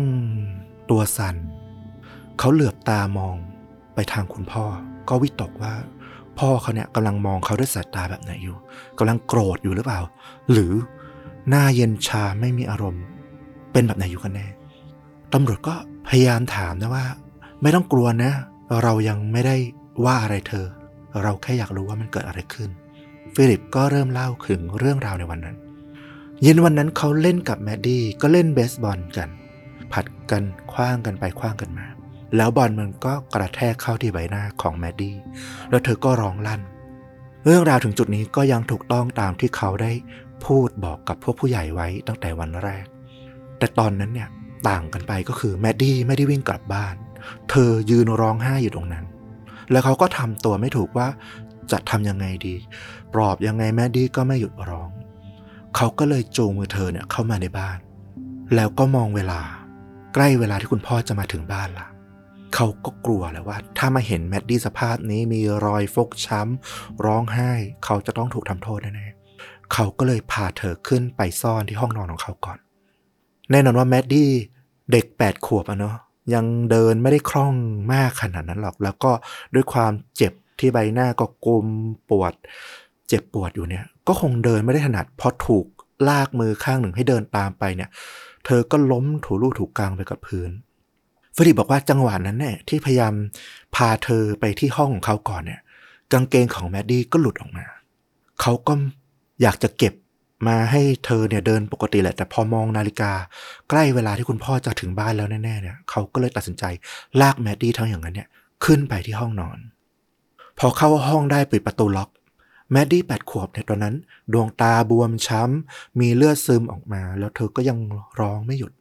[0.90, 1.36] ตัวสั่น
[2.40, 3.36] เขาเหลือบตามอง
[3.94, 4.66] ไปทางคุณพ่อ
[5.10, 5.74] ก็วิตกว่า
[6.40, 8.58] พ่อเขาเนี่ยกำลังมองเขาด้วยสายตาแบบไหนอยู่
[8.98, 10.02] กำลังโกรธอยู่หรือเปล่า
[10.52, 10.74] หรือ
[11.50, 13.04] หน้าเย็นชาไม่มีอารมณ์
[13.72, 14.48] เป็นแบบไหนอยู่กันแน่
[15.34, 15.76] ตำรวจก็
[16.08, 17.06] พยายามถามนะว่า
[17.62, 18.32] ไม่ต้องกลัวนะ
[18.84, 19.56] เรายังไม่ได้
[20.06, 20.66] ว่าอะไรเธอ
[21.24, 22.70] เราแค่อยากรู้ว่ามันเกิดอะไรขึ้น
[23.36, 25.56] ฟิลิปก็เริ่มเล่าถึงเรื่องราวในวันนั้น
[26.42, 29.30] เย็นวันนั้นเขาเล่นกับแมดดี้ก็เล่นเบสบอลกัน
[29.94, 31.88] ผลัดกันขว้างกันไปขว้างกันมา
[32.36, 35.16] แล้วบอลมันก็กระแทกเข้าที่ใบหน้าของแมดดี้
[35.70, 36.62] แล้วเธอก็ร้องลั่น
[37.46, 39.92] เรื่องราวถึงจุดนี้ก็ยังถูกต้องตามที่เขาได้
[40.46, 42.86] พูดบอกกับพวกผู้ใหญ่ไว้ตั้งแต่วันแรก
[43.58, 44.30] แต่ตอนนั้นเนี่ย
[44.70, 46.96] ต่างกันไปก็คือแมดดี้ไม่ได้วิ่งกลับบ้าน
[47.50, 49.06] เธอยืนร้องไห้อยู่ตรงนั้น
[49.72, 51.08] แล้วเขาก็ทำตัวไม่ถูกว่า
[51.72, 52.56] จะทำยังไงดี
[53.14, 54.90] ปลอบยังไงแมดดี้ก็ไม่หยุดร้อง
[55.76, 57.78] เขาก็เลยจูงมือเธอเนี่ยเข้ามาในบ้าน
[58.56, 59.42] แล้วก็มองเวลา
[60.14, 61.88] ใกล้เวลาที่คุณพ่อจะมาถึงบ้านละ
[62.56, 67.52] เขาก็กลัวแล้วว่า ถ้ามาเห็นแมดดี้สภาพนี้มีรอยฟกช้ำ ร้องไห้
[67.86, 72.58] เขาจะต้องถูกทำโทษแน่ๆเขาก็เลยพาเธอขึ้นไปซ่อนที่ห้องนอนของเขาก่อน
[73.52, 74.30] แน่นอนว่าแมดดี้
[74.92, 75.96] เด็กแปดขวบอะเนาะ
[76.34, 77.56] ยังเดินไม่ได้คล่อง
[77.94, 79.12] มากขนาดนั้นหรอก แล้วก็
[79.54, 81.68] ด้วยความเจ็บที่ใบหน้าก็กุม
[82.10, 82.34] ปวด
[83.08, 85.66] เจ็บปวดอยู่เนี่ย ก็คงเดินไม่ได้ถนัดเพราะถูก
[86.08, 87.90] ลากมือข้างหนึ่งให้เดินตามไปเนี่ย
[88.46, 90.50] เธอก็ล้มถูลู่ถูกกลางไปกับพื้น
[91.36, 93.14] ฟริบอกว่าจังหวะนั้นเนี่ยที่พยายาม
[93.76, 95.62] พาเธอไปที่ห้องของเขาก่อนเนี่ย
[96.12, 97.66] กางเกงของแมดดี้ก็หลุดออกมา
[98.42, 98.74] เขาก็
[99.42, 99.94] อยากจะเก็บ
[100.48, 103.12] มาให้เธอเนี่ยเดินปกติแหละ แต่พอมองนาฬิกา
[103.70, 106.64] ใกล้เวลาที่คุณพ่อจะถึงบ้านแล้วแน่ๆเนี่ยเขาก็เลยตัดสินใจ
[107.22, 108.28] ลากแมดดี้ทั้งอย่างนั้นเนี่ย
[108.66, 109.58] ขึ้นไปที่ห้องนอน
[110.60, 112.10] พอเข้าห้องได้ปิดประตูล็อก
[112.72, 113.96] แมดดี้แปดขวบเนี่ยตอนนั้น
[114.34, 117.78] ดวงตาบวมช้ำ มีเลือดซึมออกมา แล้วเธอก็ยัง
[118.20, 118.72] ร้องไม่หยุด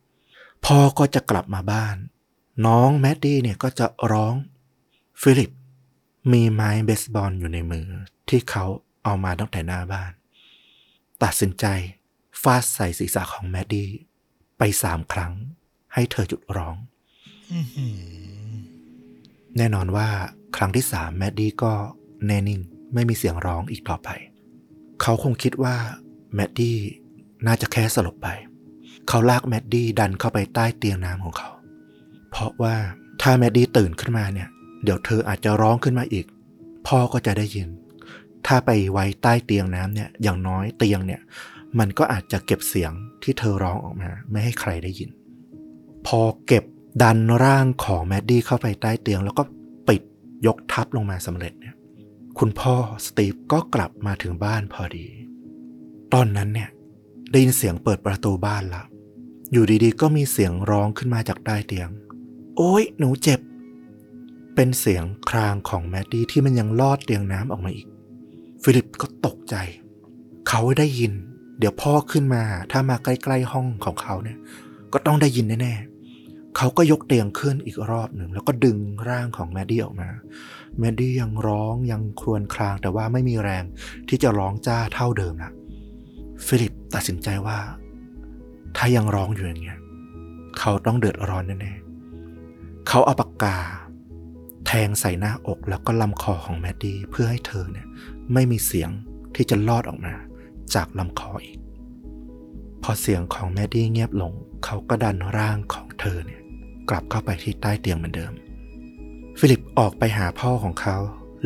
[0.65, 1.97] พ่อก็จะกลับมาบ้าน
[2.67, 4.35] น้องแมดดี้เนี่ยก็จะร้อง
[5.21, 5.51] ฟิลิป
[6.33, 7.87] มีไม้เบสบอลอยู่ในมือ
[8.29, 8.65] ที่เขา
[9.05, 10.13] เอามาตั้งแต่หน้าบ้าน
[11.23, 11.67] ตัดสินใจ
[12.43, 13.89] ฟาดใส่ศีรษะของแมดดี้
[14.59, 15.33] ไปสามครั้ง
[15.95, 16.77] ให้เธอหยุดร้อง
[19.57, 20.09] แน่นอนว่า
[20.57, 21.73] ครั้งที่สามแมดดี้ก็
[22.27, 22.61] แน่นิ่ง
[22.95, 24.09] ไม่มีเสียงร้องอีกต่อไป
[25.03, 25.77] เขาคงคิดว่า
[26.35, 26.79] แมดดี้
[27.47, 28.29] น่าจะแค่สลบไป
[29.09, 31.51] เขาลากแมดดี้ดันเข้าไปใต้เตียงน้ำของเขา
[32.31, 32.77] เพราะว่า
[33.23, 34.49] ถ้าแมดดี้ตื่นขึ้นมาเนี่ย
[34.85, 36.27] เดี๋ยวเธออาจจะร้องขึ้นมาอีก
[36.87, 37.69] พ่อก็จะได้ยิน
[38.47, 41.21] ถ้าไปไว้ใต้เตียงน้ำเนี่ยอย่างน้อยเตียงเนี่ย
[41.79, 45.11] มันก็อาจจะเก็บเสียงที่เธอร้องออกมา ไม่ให้ใครได้ยิน
[46.07, 46.65] พอเก็บ
[47.03, 49.43] ดันร่างของแมดดี้เข้าไปใต้เตียง แล้วก็
[49.89, 50.03] ปิด
[50.47, 51.75] ยกทับลงมาสำเร็จเนี่ย
[52.39, 52.75] คุณพ่อ
[53.07, 55.07] สตีฟก็กลับมาถึงบ้านพอดี
[56.15, 56.69] ตอนนั้นเนี่ย
[57.31, 58.83] ได้ยินเสียงเปิดประตูบ้านละ
[59.53, 61.89] อยู่ดีๆ ก็มีเสียงร้องขึ้นมาจากใต้เตียง
[62.57, 63.41] โอ๊ยหนูเจ็บ
[64.55, 67.87] เป็นเสียงครางของแมดดี้ที่มันยังลอดเตียงน้ำออกมาอีก
[68.63, 69.55] ฟิลิปก็ตกใจ
[70.49, 71.13] เขาได้ยิน
[71.59, 72.43] เดี๋ยวพ่อขึ้นมา
[72.73, 74.39] ถ้ามาใกล้ๆห้องของเขาเนี่ย
[74.93, 80.11] ก็ต้องได้ยินแน่ๆ เขาก็ยกเตียงขึ้นอีกรอบหนึ่ง แล้วก็ดึงร่างของแมดดี้ออกมา
[80.79, 83.65] แมดดี้ยังร้องยังครวญครางแต่ว่าไม่มีแรง
[84.09, 85.53] ที่จะร้องจ้าเท่าเดิมละ
[86.47, 87.59] ฟิลิปตัดสินใจว่า
[88.77, 89.81] ถ้ายังร้องอยู่อย่างเงี้ย
[90.59, 93.57] เขาต้องเดือดร้อนแน่ๆ เขาเอาปากกา
[94.67, 97.87] แทงใส่หน้าอกแล้วก็ลำคอของแมดดี้เพื่อให้เธอเนี่ย
[98.33, 98.91] ไม่มีเสียง
[99.35, 100.15] ที่จะลอดออกมา
[100.75, 101.59] จากลำคออีก
[102.83, 104.33] พอเสียงของแมดดี้เงียบลง
[104.65, 106.41] เขาก็ดันร่างของเธอเนี่ย
[106.89, 108.33] กลับเข้าไปที่ใต้เตียงเหมือนเดิม
[109.39, 110.97] ฟิลิปออกไปหาพ่อของเขา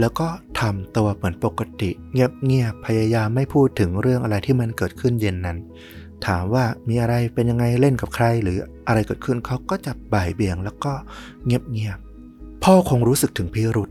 [0.01, 0.29] แล้วก็
[0.61, 5.59] ทำตัวเหมือนปกติ เงียบๆพยายามไม่พูดถึงเรื่องอะไรที่มันเกิดขึ้นเย็นนั้น
[6.27, 10.93] ถามว่ามีอะไรเป็นยังไงเล่นกับใคร หรืออะไรเกิดขึ้นเขาก็จะบ่ายเบี่ยงแล้วก็
[11.45, 13.91] เงียบๆพ่อคงรู้สึกถึงพิรุษ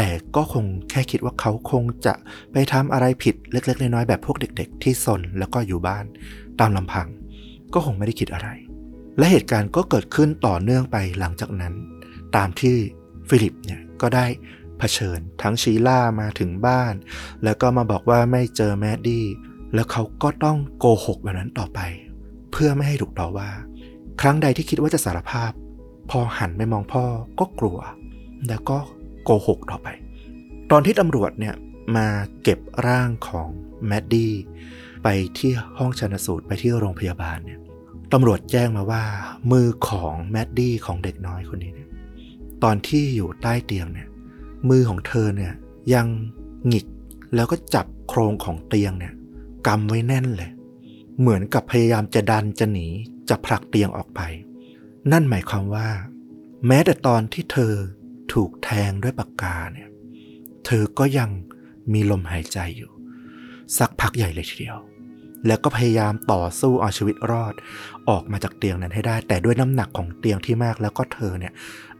[0.00, 2.14] แต่ก็คงแค่คิดว่าเขาคงจะ
[2.52, 6.04] ไปทำอะไรผิดเล็กๆ น้อยๆแบบพวกเด็ก ๆ ที่ซนแล้วก็อยู่บ้าน
[6.60, 7.08] ตามลำพัง
[7.74, 8.48] ก็คงไม่ได้คิดอะไร
[9.18, 11.74] และเหตุการณ์ก็เกิดขึ้นต่อเนื่องไปหลังจากนั้น
[12.36, 12.76] ตามที่
[13.28, 14.26] ฟิลิปเนี่ยก็ได้
[14.78, 16.92] เผชิญทั้งชีล่ามาถึงบ้าน
[17.44, 19.26] แล้วก็มาบอกว่าไม่เจอแมดดี้
[19.74, 21.80] แล้วเขาก็ต้องโกหกแบบนั้นต่อไป
[22.52, 23.50] เพื่อไม่ให้ถูกต่อว่า
[24.20, 25.52] ครั้งใดที่คิดว่าจะสารภาพ
[26.10, 27.04] พอหันไปมองพ่อ
[27.38, 27.78] ก็กลัว
[28.48, 28.78] แล้วก็
[29.30, 29.88] โกหกต่อไป
[30.70, 31.54] ตอนที่ตำรวจเนี่ย
[31.96, 32.08] มา
[32.42, 33.48] เก็บร่างของ
[33.86, 34.34] แมดดี้
[35.02, 37.58] ไปที่ห้องชันสูตรไปที่โรงพยาบาลเนี่ย
[38.12, 39.04] ตำรวจแจ้งมาว่า
[39.52, 41.88] มือของแมดดี้ของเด็กน้อยคนนี้เนี่ย
[42.62, 44.08] ตอนที่อยู่ใต้เตียงเนี่ย
[44.68, 45.52] มือของเธอเนี่ย
[45.94, 46.06] ยัง
[46.66, 46.86] หงิก
[47.34, 49.14] แล้วก็จับโครงของเตียงเนี่ย
[49.66, 50.50] กำไว้แน่นเลย
[51.20, 52.86] เหมือนกับพยายามจะดันจะหนี
[53.28, 54.20] จะผลักเตียงออกไป
[55.12, 55.88] นั่นหมายความว่า
[56.66, 57.74] แม้แต่ตอนที่เธอ
[58.32, 59.88] ถูกแทงด้วยปากกาเนี่ย
[60.66, 61.30] เธอก็ยัง
[61.92, 62.90] มีลมหายใจอยู่
[63.78, 64.78] สักพักใหญ่เลยทีเดียว
[65.46, 67.54] แล้วก็พยายามต่อสู้เอาชีวิตรอด
[68.08, 71.52] ออกมาจากเตียงนั้นให้ได้ แต่ด้วยน้ำหนักของเตียงที่มากแล้วก็เธอเนี่ย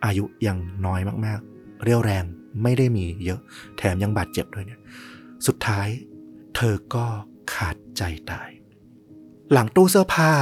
[0.04, 2.24] อายุยังน้อยมากๆ เรี่ยวแรง
[2.62, 3.40] ไม่ได้มีเยอะ
[3.78, 4.80] แถมยังบาดเจ็บด้วยเนี่ย
[5.46, 5.88] สุดท้าย
[6.56, 7.04] เธอก็
[7.54, 8.50] ขาดใจตาย
[9.52, 10.32] หลังตู้เสื้อผ้า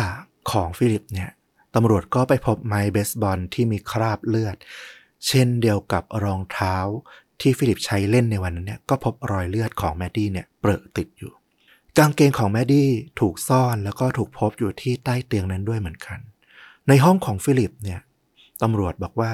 [0.50, 1.30] ของฟิลิปเนี่ย
[1.74, 4.56] ตำรวจก็ไปพบไม้เบสบอลที่มีคราบเลือด
[5.26, 6.76] เช่นเดียวกับรองเท้า
[7.40, 11.32] ที่ฟิลิปใช้เล่นในวันนั้นเนี่ยก็พบรอยเลือดของแมดดี้เนี่ยเปรอะติดอยู่
[11.98, 12.88] กางเกงของแมดดี้
[13.20, 16.18] ถูกซ่อนแล้วก็ถูกพบอยู่ที่ใต้เตียงนั้นด้วยเหมือนกัน
[16.88, 18.00] ในห้องของฟิลิปเนี่ย
[18.62, 19.32] ตำรวจบอกว่า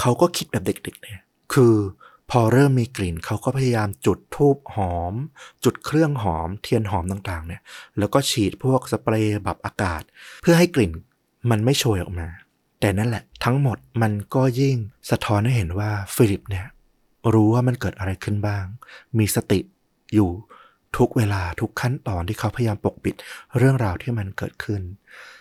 [0.00, 1.20] เขาก็คิดแบบเด็กๆเนี่ย
[1.54, 1.74] คือ
[2.30, 5.14] พอเริ่มมีกลิ่นเขาก็พยายามจุดธูปหอม
[5.64, 7.62] จุดเครื่องหอมเทียนหอมต่างๆเนี่ย
[7.98, 10.02] แล้วก็ฉีดพวกสเปรย์ปรับอากาศ
[10.42, 10.92] เพื่อให้กลิ่น
[11.50, 12.28] มันไม่โชยออกมา
[12.80, 14.76] แต่นั่นแหละทั้งหมดมันก็ยิ่ง
[15.10, 16.66] สะท้อนให้เห็นว่าฟิลิปเนี่ย
[17.34, 18.64] รู้ว่ามันเกิดอะไรขึ้นบ้าง
[19.18, 19.60] มีสติ
[20.14, 20.30] อยู่
[20.96, 23.14] ทุกเวลาทุกขั้นตอนที่เขาพยายามปกปิด
[23.58, 24.82] เรื่องราวที่มันเกิดขึ้น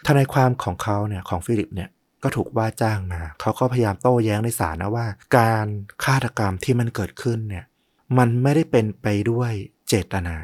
[0.07, 1.89] ทนายความของเขาเนี่ยของฟิลิปเนี่ย
[2.23, 5.65] ก็ถูกว่าจ้างมา เขาก็พยายามโต้แย้งในศาลนะว่า การ
[6.03, 7.65] ฆาตกรรมที่มันเกิดขึ้นเนี่ย
[8.17, 9.51] มันไม่ได้เป็นไปด้วย
[9.87, 10.37] เจตนา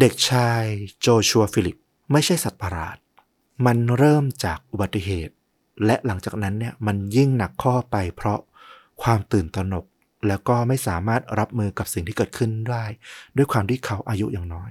[0.00, 0.62] เด็กชาย
[1.00, 1.76] โจชัวฟิลิป
[2.12, 2.96] ไม่ใช่สัตว์ประหลาด
[3.66, 5.34] มันเริ่มจากอุบัติเหตุ
[5.84, 8.40] และหลังจากนั้นเนี่ยมันยิ่งหนักข้อไปเพราะ
[9.02, 9.84] ความตื่นตระหนก
[10.28, 12.84] แล้วก็ไม่สามารถรับมือกับสิ่งที่เกิดขึ้นได้
[13.36, 14.70] ด้วยความที่เขาอายุอย่างน้อย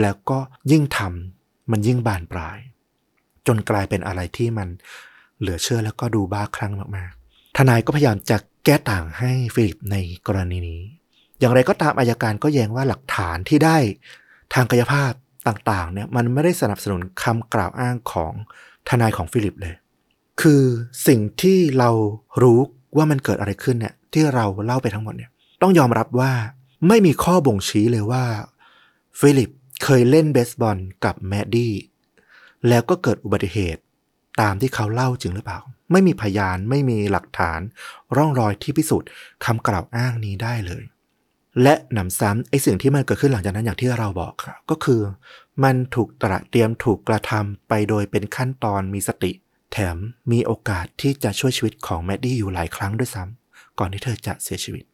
[0.00, 0.38] แล้วก็
[0.72, 2.58] ยิ่งทำมันยิ่งบานปลาย
[3.46, 4.68] จนกลายเป็นอะไรที่มัน
[5.38, 10.82] เหลือเชื่อแล้วก็ดูบ้าคลั่งมากๆ ทนายก็พยายามจะแก้ต่างให้ฟิลิปในกรณีนี้
[11.38, 13.76] อย่างไรก็ตามอัยการก็แย้งว่าหลักฐานที่ได้
[14.54, 15.12] ทางกายภาพ
[15.48, 18.32] ต่างๆเนี่ยมันไม่ได้สนับสนุนคำกล่าวอ้างของ
[18.88, 19.74] ทนายของฟิลิปเลย
[20.40, 20.62] คือ
[21.06, 21.90] สิ่งที่เรา
[22.42, 22.60] รู้
[22.96, 25.30] ว่ามันเกิดอะไรขึ้นเนี่ยที่เราเล่าไปทั้งหมดเนี่ย
[25.62, 26.32] ต้องยอมรับว่า
[26.88, 28.24] ไม่มีข้อบ่งชี้เลยว่า
[29.18, 29.50] ฟิลิป
[29.84, 31.74] เคยเล่นเบสบอลกับแมดดี้
[32.68, 33.82] แล้วก็เกิดอุบัติเหตุ
[34.40, 35.58] ตามที่เขาเล่าจริงหรือเปล่า
[35.92, 37.60] ไม่มีพยานไม่มีหลักฐาน
[38.16, 39.08] ร่องรอยที่พิสูจน์
[39.44, 40.82] คำกล่าวอ้างนี้ได้เลย
[41.62, 44.32] และหนำซ้ำไอ้สิ่งที่มันเกิดขึ้นหลังจากนั้นอย่างที่เราบอก
[44.70, 45.00] ก็คือ
[45.62, 49.32] มันถูกตระเตรียมถูกกระทำไปโดยเป็นขั้นตอนมีสติ
[49.72, 49.96] แถม
[50.32, 54.84] มีโอกาสที่จะช่วยชีวิตของแมดดี้อยู่หลายครั้งด้วยซ้ำก่อนที่เธอจะเสียชีวิต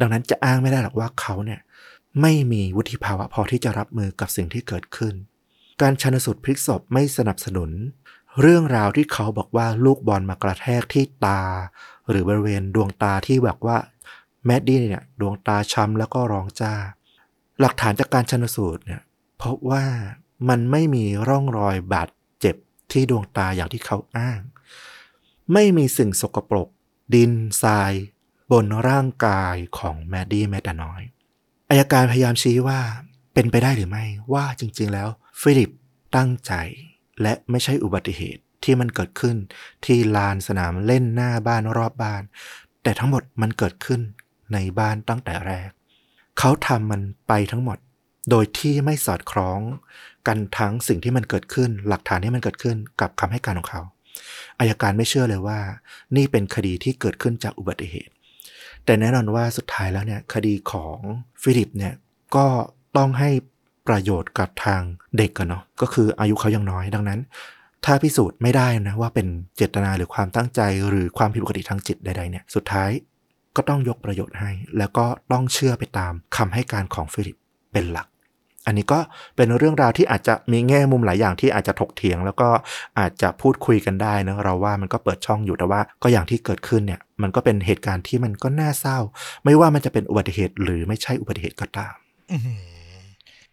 [0.00, 1.60] ดังนั้นจะอ้างไม่ได้หรอกว่าเขาเนี่ย
[2.20, 5.14] ไม่มีวุฒิภาวะพอที่จะรับมือกับสิ่งที่เกิดขึ้น
[5.82, 7.70] การชันสูตรพลิกศพไม่สนับสนุน
[8.40, 11.42] เรื่องราวที่เขาบอกว่าลูกบอลมากระแทกที่ตา
[12.08, 13.76] หรือบริเวณดวงตาที่แบบว่า
[14.44, 16.72] แมดดี้เนี่ยดวงตาช้ำแล้วก็ร้องจ้า
[17.60, 19.00] หลักฐานจากการชันสูตรเนี่ย
[19.42, 19.84] พบว่า
[20.48, 22.08] มันไม่มีร่องรอยบาด
[22.94, 24.40] ที่ดวงตาอย่างที่เขาอ้าง
[25.52, 26.68] ไม่มีสิ่งสกปรก
[27.14, 27.92] ดินทราย
[28.52, 31.02] บนร่างกายของแมดดี้แม้แต่น้อย
[31.68, 32.80] อายการพยายามชี้ว่า
[33.34, 35.08] เป็นไปได้หรือไม่ว่าจริง ๆ แล้ว
[35.40, 35.70] ฟิลิป
[36.16, 36.52] ตั้งใจ
[37.22, 39.36] และไม่ใช่อุบัติเหตุที่มันเกิดขึ้น
[39.84, 42.22] ที่ลานสนามเล่นหน้าบ้านรอบบ้าน
[42.82, 44.00] แต่ทั้งหมดมันเกิดขึ้น
[44.52, 45.70] ในบ้านตั้งแต่แรก
[46.38, 47.78] เขาทำมันไปทั้งหมด
[48.30, 49.60] โดยที่ไม่สอดคล้อง
[50.28, 53.82] กันทั้งสิ่งที่มันเกิดขึ้น หลักฐานที่มันเกิดขึ้นกับคำให้การของเขา
[54.58, 55.58] อายการไม่เชื่อเลยว่า
[56.16, 58.12] นี่เป็นคดีที่เกิดขึ้นจากอุบัติเหตุ
[58.84, 60.98] แต่แน่นอนว่าสุดท้ายแล้วเนี่ยคดีของ
[61.42, 61.94] ฟิลิปเนี่ย
[62.36, 62.46] ก็
[62.96, 63.30] ต้องให้
[63.88, 64.82] ประโยชน์กับทาง
[65.16, 67.20] เด็กกันเนาะก็คืออายุเขายังน้อยดังนั้น
[67.84, 72.90] ถ้าพิสูจน์ไม่ได้นะว่าเป็นเจตนาหรือความตั้งใจหรือความผิดปกติทางจิตใดๆเนี่ยสุดท้าย
[73.56, 77.36] ก็ต้องยกประโยชน์ให้ แล้วก็ต้องเชื่อไปตามคำให้การของฟิลิป
[77.72, 78.06] เป็นหลัก
[78.66, 78.98] อันนี้ก็
[79.36, 82.48] เป็นเรื่องราวที่อาจจะมีแง่มุมหลายอย่างที่อาจจะถกเถียง แล้วก็
[82.98, 88.98] อาจจะพูดคุยกันได้นะเราว่ามันก็เปิดช่องอยู่แต่ว่า ก็อย่างที่เกิดขึ้นเนี่ย มันก็เป็นเหตุการณ์ที่มันก็น่าเศร้า
[89.44, 91.94] ไม่ว่ามันจะเป็นอุบัติเหตุหรือไม่ใช่อุบัติเหตุก็ตาม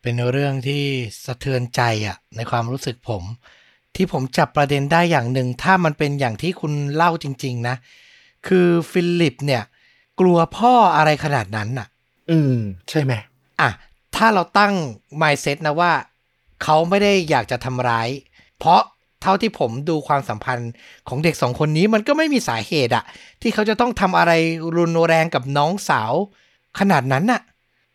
[0.02, 0.84] เป็นเรื่องที่
[1.26, 3.24] สะเทือนใจอะในความรู้สึกผม
[3.96, 7.76] ที่ผมจับประเด็นได้อย่างหนึ่ง ถ้ามันเป็นอย่างที่คุณเล่าจริง ๆ นะ
[8.48, 9.64] คือฟิลิปเนี่ย
[10.20, 11.88] กลัวพ่ออะไรขนาดนั้นน่ะ
[12.32, 12.58] อืม
[12.90, 13.14] ใช่ไหม
[13.62, 13.70] อะ
[14.24, 14.74] ถ้าเราตั้ง
[15.22, 15.94] mindset นะว่า
[16.64, 18.10] เขาไม่ได้อยากจะทำร้าย
[18.60, 18.82] เพราะ
[19.22, 20.72] เท่าที่ผมดูความสัมพันธ์
[21.08, 23.04] ของเด็กสองคนนี้มันก็ไม่มีสาเหตุอะ
[23.42, 24.32] ที่เขาจะต้องทำอะไร
[24.78, 26.14] รุนแรงกับน้องสาว
[26.80, 27.42] ขนาดนั้นน่ะ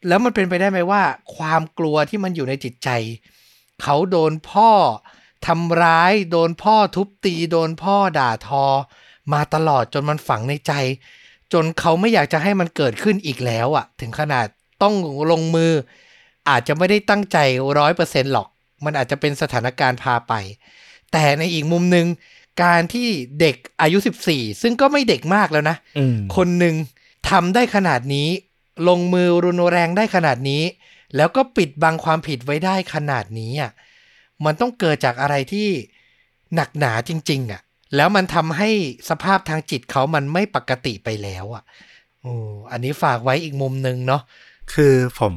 [0.08, 1.02] แล้วมันเป็นไปได้ไหมว่า
[1.36, 2.88] ความกลัวที่มันอยู่ในจิตใจ
[3.82, 4.70] เขาโดนพ่อ
[5.46, 8.64] ทำร้าย โดนพ่อทุบตี โดนพ่อด่าทอ
[9.32, 10.72] มาตลอดจนมันฝังในใจ
[11.52, 14.46] จนเขาไม่อยากจะให้มันเกิดขึ้นอีกแล้วอะถึงขนาด
[14.82, 14.94] ต้อง
[15.32, 15.72] ลงมือ
[16.50, 17.38] อาจจะไม่ได้ตั้งใจ
[17.78, 18.48] ร้อยเปอร์เซ็นต์หรอก
[18.84, 20.34] มันอาจจะเป็นสถานการณ์พาไป
[21.12, 22.06] แต่ในอีกมุมหนึ่ง
[22.64, 23.08] การที่
[23.40, 26.74] เด็กอายุ 14 ซึ่งก็ไม่เด็กมากแล้วนะอืมคนหนึ่ง
[27.30, 28.28] ทำได้ขนาดนี้
[28.88, 30.62] ลงมือรุนแรงได้ขนาดนี้
[31.16, 33.70] แล้วก็ปิดบังความผิดไว้ได้ขนาดนี้อะ
[34.44, 35.68] มันต้องเกิดจากอะไรที่
[36.54, 37.60] หนักหนาจริง ๆ อะ
[37.96, 38.70] แล้วมันทำให้
[39.08, 41.62] สภาพทางจิตเขามันไม่ปกติไปแล้วอะ
[42.22, 42.32] โอ้
[42.70, 44.22] อันนี้ฝากไว้อีกมุมหนึ่งเนาะ
[44.74, 45.34] คือผม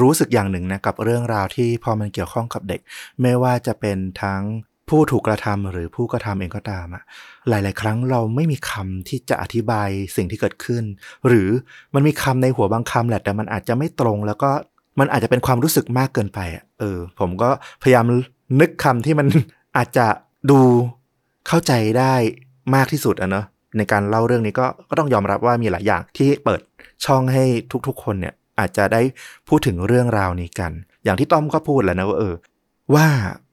[0.00, 2.80] รู้สึกอย่างหนึ่งนะกับเรื่องราวที่พอมันเกี่ยวข้องกับเด็ก
[3.22, 4.42] ไม่ว่าจะเป็นทั้ง
[4.88, 7.02] ผู้ถูกกระทำหรือผู้กระทำเองก็ตามอะ
[7.48, 10.84] หลาย ๆ ครั้งเราไม่มีคำที่จะอธิบายสิ่งที่เกิดขึ้น
[11.26, 11.48] หรือ
[11.94, 14.50] มันมีคำในหัวบางคำแหละแต่มันอาจจะไม่ตรง แล้วก็
[15.00, 17.50] มันอาจจะเป็นความรู้สึกมากเกินไปอะเออ ผมก็
[17.82, 18.04] พยายาม
[18.60, 19.26] นึกคำที่มัน
[19.76, 20.06] อาจจะ
[20.50, 20.60] ดู
[21.48, 22.14] เข้าใจได้
[22.74, 23.44] มากที่สุดอะเนอะ
[23.76, 26.60] ในการเล่าเรื่องนี้ก็ก็ต้องยอมรับว่ามีหลายอย่างที่เปิด
[27.04, 27.44] ช่องให้
[27.88, 29.02] ทุก ๆ คนเนี่ย อาจจะได้
[29.48, 30.72] พูดถึงเรื่องราวนี้กัน
[31.04, 32.34] อย่างที่ต้อมก็พูดแล้วนะว่าเออ
[32.94, 33.08] ว่า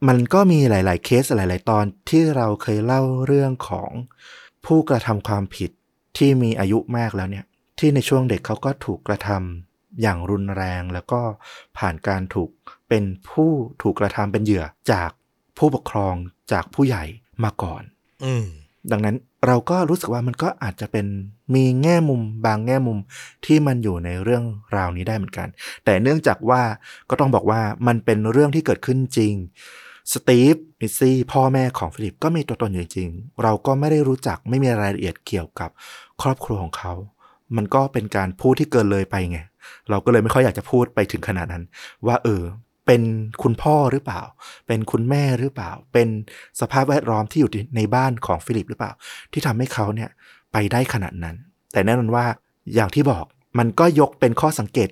[0.08, 3.92] มันก็มีหลาย ๆ เคสหลาย ๆ ตอนที่เราเคยเล่าเรื่องของ
[4.66, 5.72] ผู้กระทำความผิด
[6.18, 7.46] ที่มีอายุมากแล้วเนี่ย
[7.80, 11.22] ที่ในช่วงเด็กเขาก็ถูกกระทำอย่างรุนแรงแล้วก็
[11.78, 12.50] ผ่านการถูก
[12.90, 15.10] เป็นผู้ถูกกระทำเป็นเหยื่อจาก
[15.58, 16.16] ผู้ปกครอง
[16.52, 17.04] จากผู้ใหญ่
[17.44, 17.84] มาก่อน
[18.26, 18.46] อืม
[18.92, 19.16] ดังนั้น
[19.48, 21.06] เราก็รู้สึกว่ามันก็อาจจะเป็น
[21.56, 22.98] มีแง่มุมบางแง่มุม
[23.46, 24.44] ที่มันอยู่ในเรื่อง
[24.76, 25.48] ราวนี้ได้เหมือนกัน
[25.86, 26.62] แต่เนื่องจากว่า
[27.10, 29.34] ก็ต้องบอกว่ามันเป็นเรื่องที่เกิดขึ้นจริง
[30.14, 33.10] สตีฟมิซซี่พ่อแม่ของฟิลิปก็มีตัวตนอยู่จริง
[33.44, 35.70] เราก็ไม่ได้รู้จักไม่มีรายละเอียดเกี่ยวกับ
[36.22, 36.94] ครอบครัวของเขา
[37.56, 39.40] มันก็เป็นการพูดที่เกินเลยไปไง
[39.90, 41.64] เราก็เลยไม่ค่อยอยากจะพูดไปถึงขนาดนั้น
[42.08, 42.44] ว่าเออ
[42.86, 43.02] เป็น
[43.44, 44.22] คุณพ่อหรือเปล่า
[44.68, 46.08] เป็นคุณแม่หรือเปล่า เป็น
[46.62, 48.92] สภาพแวดล้อมที่อยู่ในบ้านของฟิลิปหรือเปล่า
[49.32, 50.10] ที่ทำให้เขาเนี่ย
[50.52, 51.36] ไปได้ขนาดนั้น
[51.74, 52.26] แต่แน่นอนว่า
[52.76, 53.26] อย่างที่บอก
[53.60, 54.90] มันก็ยกเป็นข้อสังเกต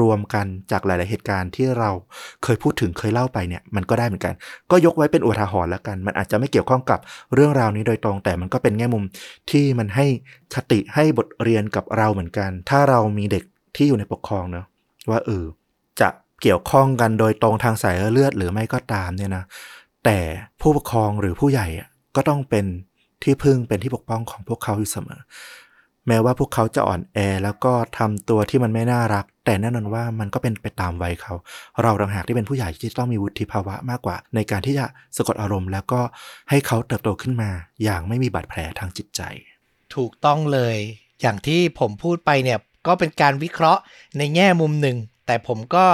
[0.00, 1.90] รวมๆกันจากหลาย ๆ เหตุการณ์ที่เรา
[2.42, 4.34] เคยพูดถึงเคยเล่าไปเนี่ยมันก็ได้เหมือนกัน
[4.70, 6.98] ก็ยกไว้เป็นอุทาหรณ์แล้วกัน มันอาจจะไม่เกี่ยวข้องกับ
[7.34, 9.04] เรื่องราวนี้โดยตรง แต่มันก็เป็นแง่มุม
[9.50, 10.06] ที่มันให้
[10.54, 13.44] คติให้บทเรียนกับเราเหมือนกัน ถ้าเรามีเด็ก
[13.76, 14.66] ที่อยู่ในปกครองเนอะ
[15.10, 15.44] ว่าเออ
[16.00, 16.08] จะ
[16.42, 19.44] เกี่ยวข้องกันโดยตรงทางสายเลือดหรือไม่ก็ตามเนี่ยนะ
[20.04, 20.18] แต่
[20.60, 21.66] ผู้ปกครองหรือผู้ใหญ่
[22.16, 22.64] ก็ต้องเป็น
[23.22, 25.20] ที่พึ่งเป็นที่ปกป้องของพวกเขาอยู่เสมอ
[26.08, 31.34] แม้ว่าพวกเขาจะอ่อนแอแล้วก็ทำตัวที่มันไม่น่ารัก แต่แน่นอนว่ามันก็เป็นไปตามวัยเขา
[31.82, 36.00] เราต่างหากที่เป็นผู้ใหญ่ที่ต้องมีวุฒิภาวะมากกว่า ในการที่จะสะกดอารมณ์ แล้วก็
[36.50, 37.50] ให้เขาเติบโตขึ้นมา
[37.84, 39.20] อย่างไม่มีบาดแผลทางจิตใจ
[39.94, 40.76] ถูกต้องเลย
[41.20, 43.82] อย่างที่ผมพูดไปเนี่ยก็เป็นการวิเคราะห์
[44.18, 44.96] ในแง่มุมหนึ่ง
[45.26, 45.86] แต่ผมก็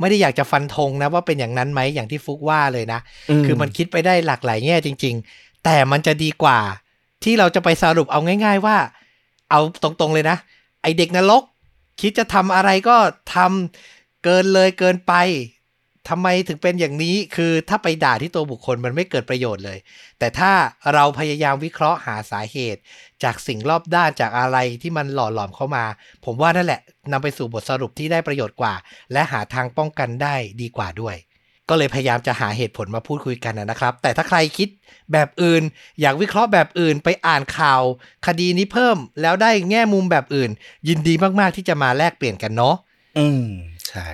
[0.00, 6.58] ไม่ได้อยากจะฟันธงนะว่าเป็นอย่างนั้นไหมอย่างที่ฟุกว่าเลยนะอืมคือมันคิดไปได้หลากหลายแง่จริง ๆ แต่มันจะดีกว่า
[7.24, 8.76] ที่เราจะไปสรุปเอาง่าย ๆ ว่า
[9.50, 10.36] เอาตรงๆเลยนะ
[10.82, 11.42] ไอเด็กนรก
[12.00, 12.96] คิดจะทำอะไรก็
[13.34, 15.12] ทำเกินเลยเกินไป
[16.08, 19.78] ทำไมถึงเป็นอย่างนี้คือถ้าไปด่าที่ตัวบุคคลมันไม่เกิดประโยชน์เลย
[20.18, 20.52] แต่ถ้า
[20.94, 22.80] เราพยายามวิเคราะห์หาสาเหตุ
[23.22, 25.84] จากสิ่งรอบด้านจากอะไรที่มันหล่อหลอมเข้ามา
[26.24, 26.80] ผมว่านั่นแหละ
[27.12, 28.74] นำไปสู่บทสรุปที่ได้ประโยชน์กว่า
[29.12, 31.16] และหาทางป้องกันได้ดีกว่าด้วย
[31.68, 34.68] ก็เลยพยายามจะหาเหตุผลมาพูดคุยกันนะครับ แต่ถ้าใครคิด
[35.12, 35.62] แบบอื่น
[36.00, 37.82] อยากวิเคราะห์แบบอื่นไปอ่านข่าว
[38.26, 40.50] คดีนี้เพิ่มแล้วได้แง่มุมแบบอื่น
[40.88, 42.74] ยินดีมากๆที่จะมาแลกเปลี่ยนกันเนาะ
[43.18, 43.46] อืม
[43.88, 44.06] ใช่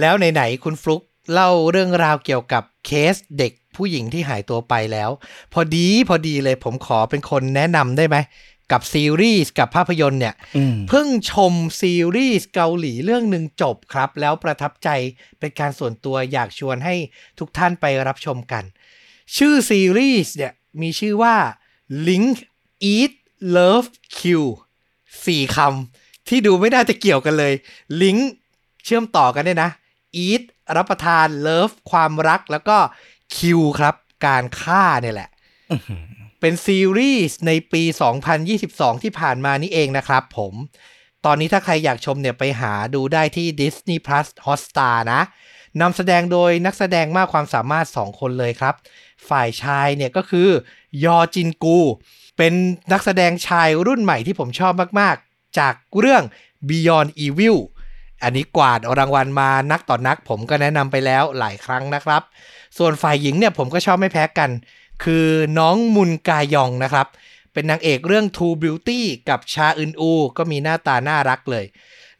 [0.00, 5.10] แล้วไหนๆคุณฟลุก เล่าเรื่องราวเกี่ยวกับเคสเด็กผู้หญิงที่หายตัวไปแล้ว
[5.52, 8.16] พอดีพอดีเลยผมขอเป็นคนแนะนำได้ไหม
[8.72, 14.88] กับซีรีส์กับภาพยนตร์เนี่ยอืมเพิ่งชมซีรีส์เกาหลีเรื่องหนึ่งจบครับ แล้วประทับใจ
[15.38, 16.94] เป็นการส่วนตัวอยากชวนให้
[17.38, 18.64] ทุกท่านไปรับชมกัน
[19.36, 21.36] ชื่อซีรีส์เนี่ยมีชื่อว่า
[22.08, 22.36] Link
[22.94, 23.12] Eat
[23.56, 24.46] Love Kill
[25.26, 27.52] สี่คำที่ดูไม่น่าจะเกี่ยวกันเลย
[28.02, 28.22] Link
[28.84, 29.70] เชื่อมต่อกันเนี่ยนะ
[30.26, 30.42] Eat
[30.76, 32.76] รับประทาน Love ความรักแล้วก็
[33.34, 33.94] Kill ครับ
[34.26, 35.30] การฆ่าเนี่ยแหละ
[35.70, 36.04] อื้อหือ
[36.40, 37.82] เป็นซีรีส์ในปี
[38.42, 40.54] 2022 ที่ผ่านมานี่เองนะครับผม
[41.24, 45.20] ตอนนี้ถ้าใครอยากชมเนี่ยไปหาดูได้ที่ Disney Plus Hotstar นะ
[45.80, 48.74] นำแสดงโดยนักแสดงมากความสามารถ 2 คนเลยครับ
[49.28, 50.48] ฝ่ายชายเนี่ยก็คือ
[51.04, 51.78] ยอจินกู
[52.38, 52.52] เป็น
[52.92, 56.22] นักแสดงชายรุ่นใหม่ที่ผมชอบมาก ๆ จากเรื่อง
[56.68, 57.56] Beyond Evil
[58.22, 62.22] อันนี้กวาดรางวัลมานักต่อนัก ผมก็แนะนำไปแล้วหลายครั้งนะครับ
[62.78, 64.50] ส่วนฝ่ายหญิงเนี่ยผมก็ชอบไม่แพ้กัน
[65.04, 65.26] คือ
[65.58, 67.06] น้องมุนกายองนะครับ
[67.52, 71.66] เป็นนางเอกเรื่อง True Beauty กับชาอึนอู ก็มีหน้าตาน่ารักเลย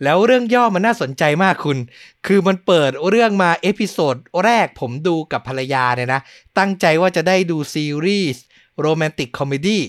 [0.04, 1.78] แล้วเรื่องย่อมันน่าสนใจมากคุณ
[2.26, 6.20] คือมันเปิดเรื่องมา episode แรกผมดูกับภรรยาเนี่ยนะ
[6.58, 8.42] ตั้งใจว่าจะได้ดูซีรีส์
[8.80, 9.82] romantic comedy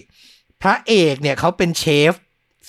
[0.62, 2.14] พระเอกเนี่ยเขาเป็นเชฟ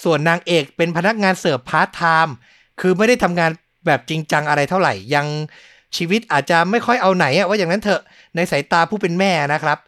[0.03, 2.35] ส่วนนางเอกเป็นพนักงานเสิร์ฟพาร์ทไทม์
[2.81, 3.51] คือไม่ได้ทำงาน
[3.87, 5.27] แบบจริงจังอะไรเท่าไหร่ ยัง
[5.97, 8.03] ชีวิตอาจจะไม่ค่อยเอาไหนอะว่าอย่างนั้นเถอะ
[8.37, 9.79] ในสายตาผู้เป็นแม่นะครับ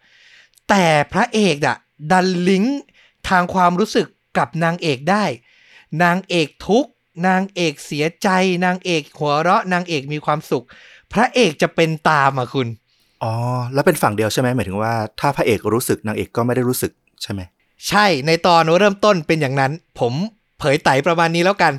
[0.68, 1.76] แต่พระเอกอะ
[2.10, 2.80] ดันลิงก์
[3.28, 4.06] ทางความรู้สึก
[4.38, 5.24] กับนางเอกได้
[6.02, 6.90] นางเอกทุกข์
[7.26, 8.28] นางเอกเสียใจ
[8.64, 10.64] นางเอกหัวเราะ นางเอกมีความสุข
[11.12, 12.68] พระเอกจะเป็นตามอะคุณ
[13.22, 13.32] อ๋อ
[13.74, 17.40] แล้วเป็นฝั่งเดียวใช่ไหมหมายถึงว่า ถ้าพระเอกรู้สึกนางเอกก็ไม่ได้รู้สึกใช่ไหม
[17.88, 20.14] ใช่ในตอนเริ่มต้นเป็นอย่างนั้น ผม
[20.58, 21.72] เผยไตประมาณนี้แล้วกัน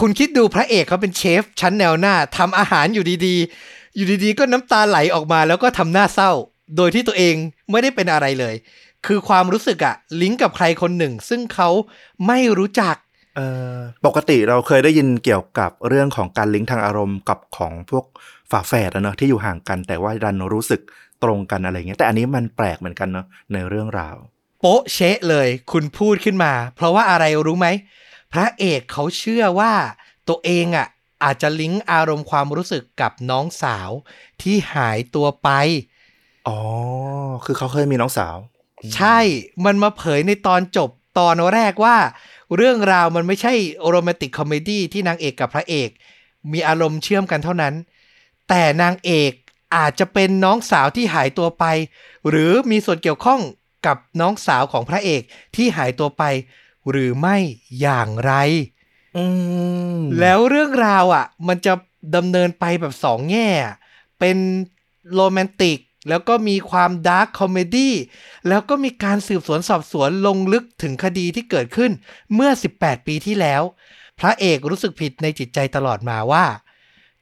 [0.00, 6.30] คุณคิดดูพระเอกเขาเป็นเชฟ ชั้นแนวหน้าทำอาหารอยู่ดีๆ อยู่ดีๆ ก็น้ำตาไหลออกมาแล้วก็ทำหน้าเศร้า
[6.76, 7.34] โดยที่ตัวเอง
[7.70, 8.54] ไม่ได้เป็นอะไรเลย
[9.06, 11.68] คือความรู้สึกอะลิงก์กับใครคนหนึ่ง ซึ่งเขา
[12.26, 12.96] ไม่รู้จัก
[13.36, 13.40] เอ
[13.74, 13.76] อ
[14.06, 18.04] ปกติเราเคยได้ยินเกี่ยวกับเรื่องของการลิงก์ทางอารมณ์กับของพวก
[18.50, 20.80] ฝาแฝดอะเนอะที่อยู่ห่างกัน แต่ว่าดันรู้สึก
[21.22, 24.16] ตรงกันอะไรเงี้ยแต่อันนี้มันแปลกเหมือนกันเนอะในเรื่องราว
[24.60, 27.68] โป๊ะเชะเลย คุณพูดขึ้นมา เพราะว่าอะไรรู้ไหม
[28.32, 29.72] พระเอกเขาเชื่อว่า
[30.28, 30.86] ตัวเองอะ
[31.24, 33.90] อาจจะลิงก์อารมณ์ความรู้สึกกับน้องสาว
[34.42, 35.48] ที่หายตัวไป
[36.48, 36.58] อ๋อ
[37.44, 38.36] คือเขาเคยมีน้องสาว
[38.96, 39.18] ใช่
[39.64, 41.96] มันมาเผยในตอนจบตอนแรกว่า
[42.56, 43.52] เรื่องราวมันไม่ใช่
[43.88, 45.90] romantic comedy ที่นางเอกกับพระเอก
[46.52, 47.74] มีอารมณ์เชื่อมกันเท่านั้น
[48.48, 49.32] แต่นางเอก
[49.76, 51.64] อาจจะเป็นน้องสาวที่หายตัวไป
[52.28, 53.40] หรือมีส่วนเกี่ยวข้อง
[53.86, 55.22] กับน้องสาวของพระเอก
[55.56, 56.22] ที่หายตัวไป
[56.90, 57.36] หรือไม่
[57.80, 58.32] อย่างไร
[59.16, 59.24] อื
[59.96, 61.72] มแล้วเรื่องราวอะ มันจะ
[62.16, 63.76] ดำเนินไปแบบสองแง่อะ
[64.18, 64.36] เป็น
[65.14, 65.78] โรแมนติก
[66.08, 67.94] แล้วก็มีความ dark comedy
[68.48, 71.90] แล้วก็มีการสืบสวนสอบสวนลงลึกถึงคดีที่เกิดขึ้น
[72.34, 73.62] เมื่อ 18 ปีที่แล้ว
[74.20, 76.44] พระเอกรู้สึกผิดในจิตใจตลอดมาว่า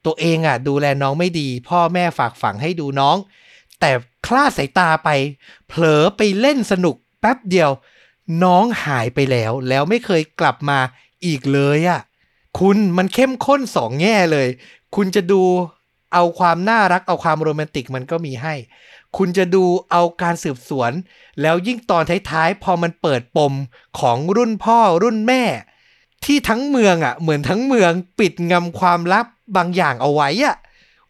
[0.05, 3.17] ตัวเองอะ ดูแลน้องไม่ดี พ่อแม่ฝากฝังให้ดูน้อง
[3.79, 3.91] แต่
[4.25, 5.09] คลาดสายตาไป
[5.67, 7.71] เผลอไปเล่นสนุกแป๊บเดียว
[8.43, 10.79] น้องหายไปแล้ว แล้วไม่เคยกลับมา
[11.25, 12.01] อีกเลยอะ
[12.59, 14.47] คุณมันเข้มข้นสองแง่เลย
[14.95, 15.41] คุณจะดู
[16.13, 18.53] เอาความน่ารักเอาความโรแมนติกมันก็มีให้
[19.17, 20.91] คุณจะดูเอาการสืบสวน
[21.41, 23.53] แล้วยิ่งตอนท้ายๆ พอมันเปิดปม
[23.99, 25.43] ของรุ่นพ่อรุ่นแม่
[26.25, 29.25] ที่ทั้งเมืองอะ เหมือนทั้งเมืองปิดงำความลับ
[29.55, 30.55] บางอย่างเอาไว้อะ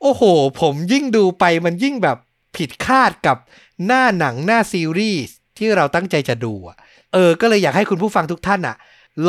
[0.02, 0.24] โอ้โห
[0.62, 2.18] ผมยิ่งดูไปมันยิ่งแบบ
[2.56, 3.38] ผิดคาดกับ
[3.86, 6.78] หน้าหนังหน้าซีรีส์ที่เราตั้งใจจะดูอะ
[7.14, 8.76] เออ ก็เลยอยากให้คุณผู้ฟังทุกท่านอะ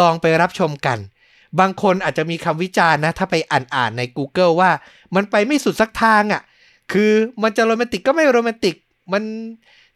[0.01, 0.99] ลองไปรับชมกัน
[1.61, 4.71] บางคนอาจจะมีคำวิจารณ์นะ ถ้าไปอ่านอ่านใน Google ว่า
[5.15, 6.43] มันไปไม่สุดสักทางอะ
[6.93, 7.13] คือ
[7.43, 8.75] มันจะโรแมนติกก็ไม่โรแมนติก
[9.13, 9.23] มัน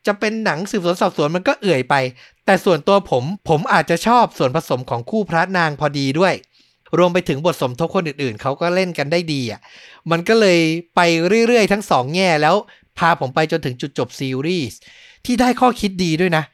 [0.07, 1.95] จะเป็นหนังสืบสวนสอบสวนมันก็เอื่อยไป
[2.47, 6.35] แต่ส่วนตัวผมผมอาจจะชอบส่วนผสมของคู่พระนางพอดีด้วย
[6.99, 9.61] รวมไปถึงบทสมทบคนอื่นๆ เขาก็เล่นกันได้ดีอะ
[10.11, 10.61] มันก็เลย
[10.97, 11.01] ไป
[11.47, 12.57] เรื่อยๆ ทั้งสองแง่แล้ว
[12.99, 14.79] พาผมไปจนถึงจุดจบซีรีส์
[15.25, 16.45] ที่ได้ข้อคิดดีด้วยนะ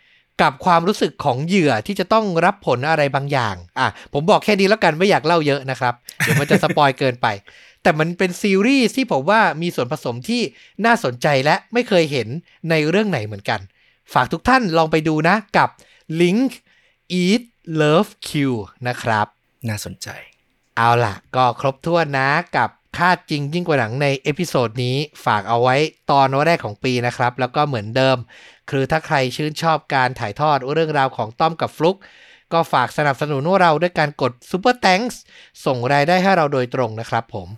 [0.42, 7.26] กับความรู้สึกของเหยื่อที่จะต้องรับผลอะไรบางอย่าง อะ ผมบอกแค่นี้แล้วกันไม่อยากเล่าเยอะนะครับ เดี๋ยวมันจะสปอยเกินไป
[7.82, 10.42] แต่มันเป็นซีรีส์ที่ผมว่ามีส่วนผสมที่
[10.84, 12.28] น่าสนใจและไม่เคยเห็น
[12.70, 13.60] ในเรื่องไหนเหมือนกัน
[14.12, 15.68] ฝากทุกท่านลองไปดูนะกับ
[16.20, 16.50] Link
[17.22, 17.42] Eat
[17.80, 18.54] Love Kill
[18.88, 19.26] นะครับ
[19.68, 20.08] น่าสนใจ
[20.76, 25.76] เอาล่ะ ก็ครบถ้วนนะกับ ฆาตจริงยิ่งกว่าหนังใน episode นี้ฝากเอาไว้
[26.10, 28.16] ตอนวันแรกของปีนะครับ แล้วก็เหมือนเดิม
[28.70, 31.96] คือถ้าใครชื่นชอบการถ่ายทอดเรื่องราวของต้อมกับฟลุก
[32.52, 35.16] ก็ฝากสนับสนุนเราด้วยการกด Super Thanks
[35.64, 37.48] ส่งรายได้ให้เราโดยตรงนะครับผม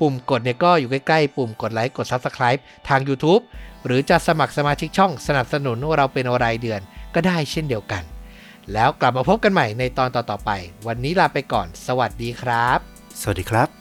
[0.00, 3.42] ปุ่มกดเนี่ยก็อยู่ใกล้ๆ ปุ่มกดไลค์กด Subscribe ทาง YouTube
[3.84, 6.80] หรือจะสมัครสมาชิกช่องสนับสนุนเราเป็นรายเดือน
[7.14, 8.02] ก็ได้เช่นเดียวกัน
[8.72, 10.50] แล้วกลับมาพบกันใหม่ในตอนต่อๆไป
[10.86, 12.78] วันนี้ลาไปก่อน สวัสดีครับ
[13.20, 13.79] สวัสดีครับ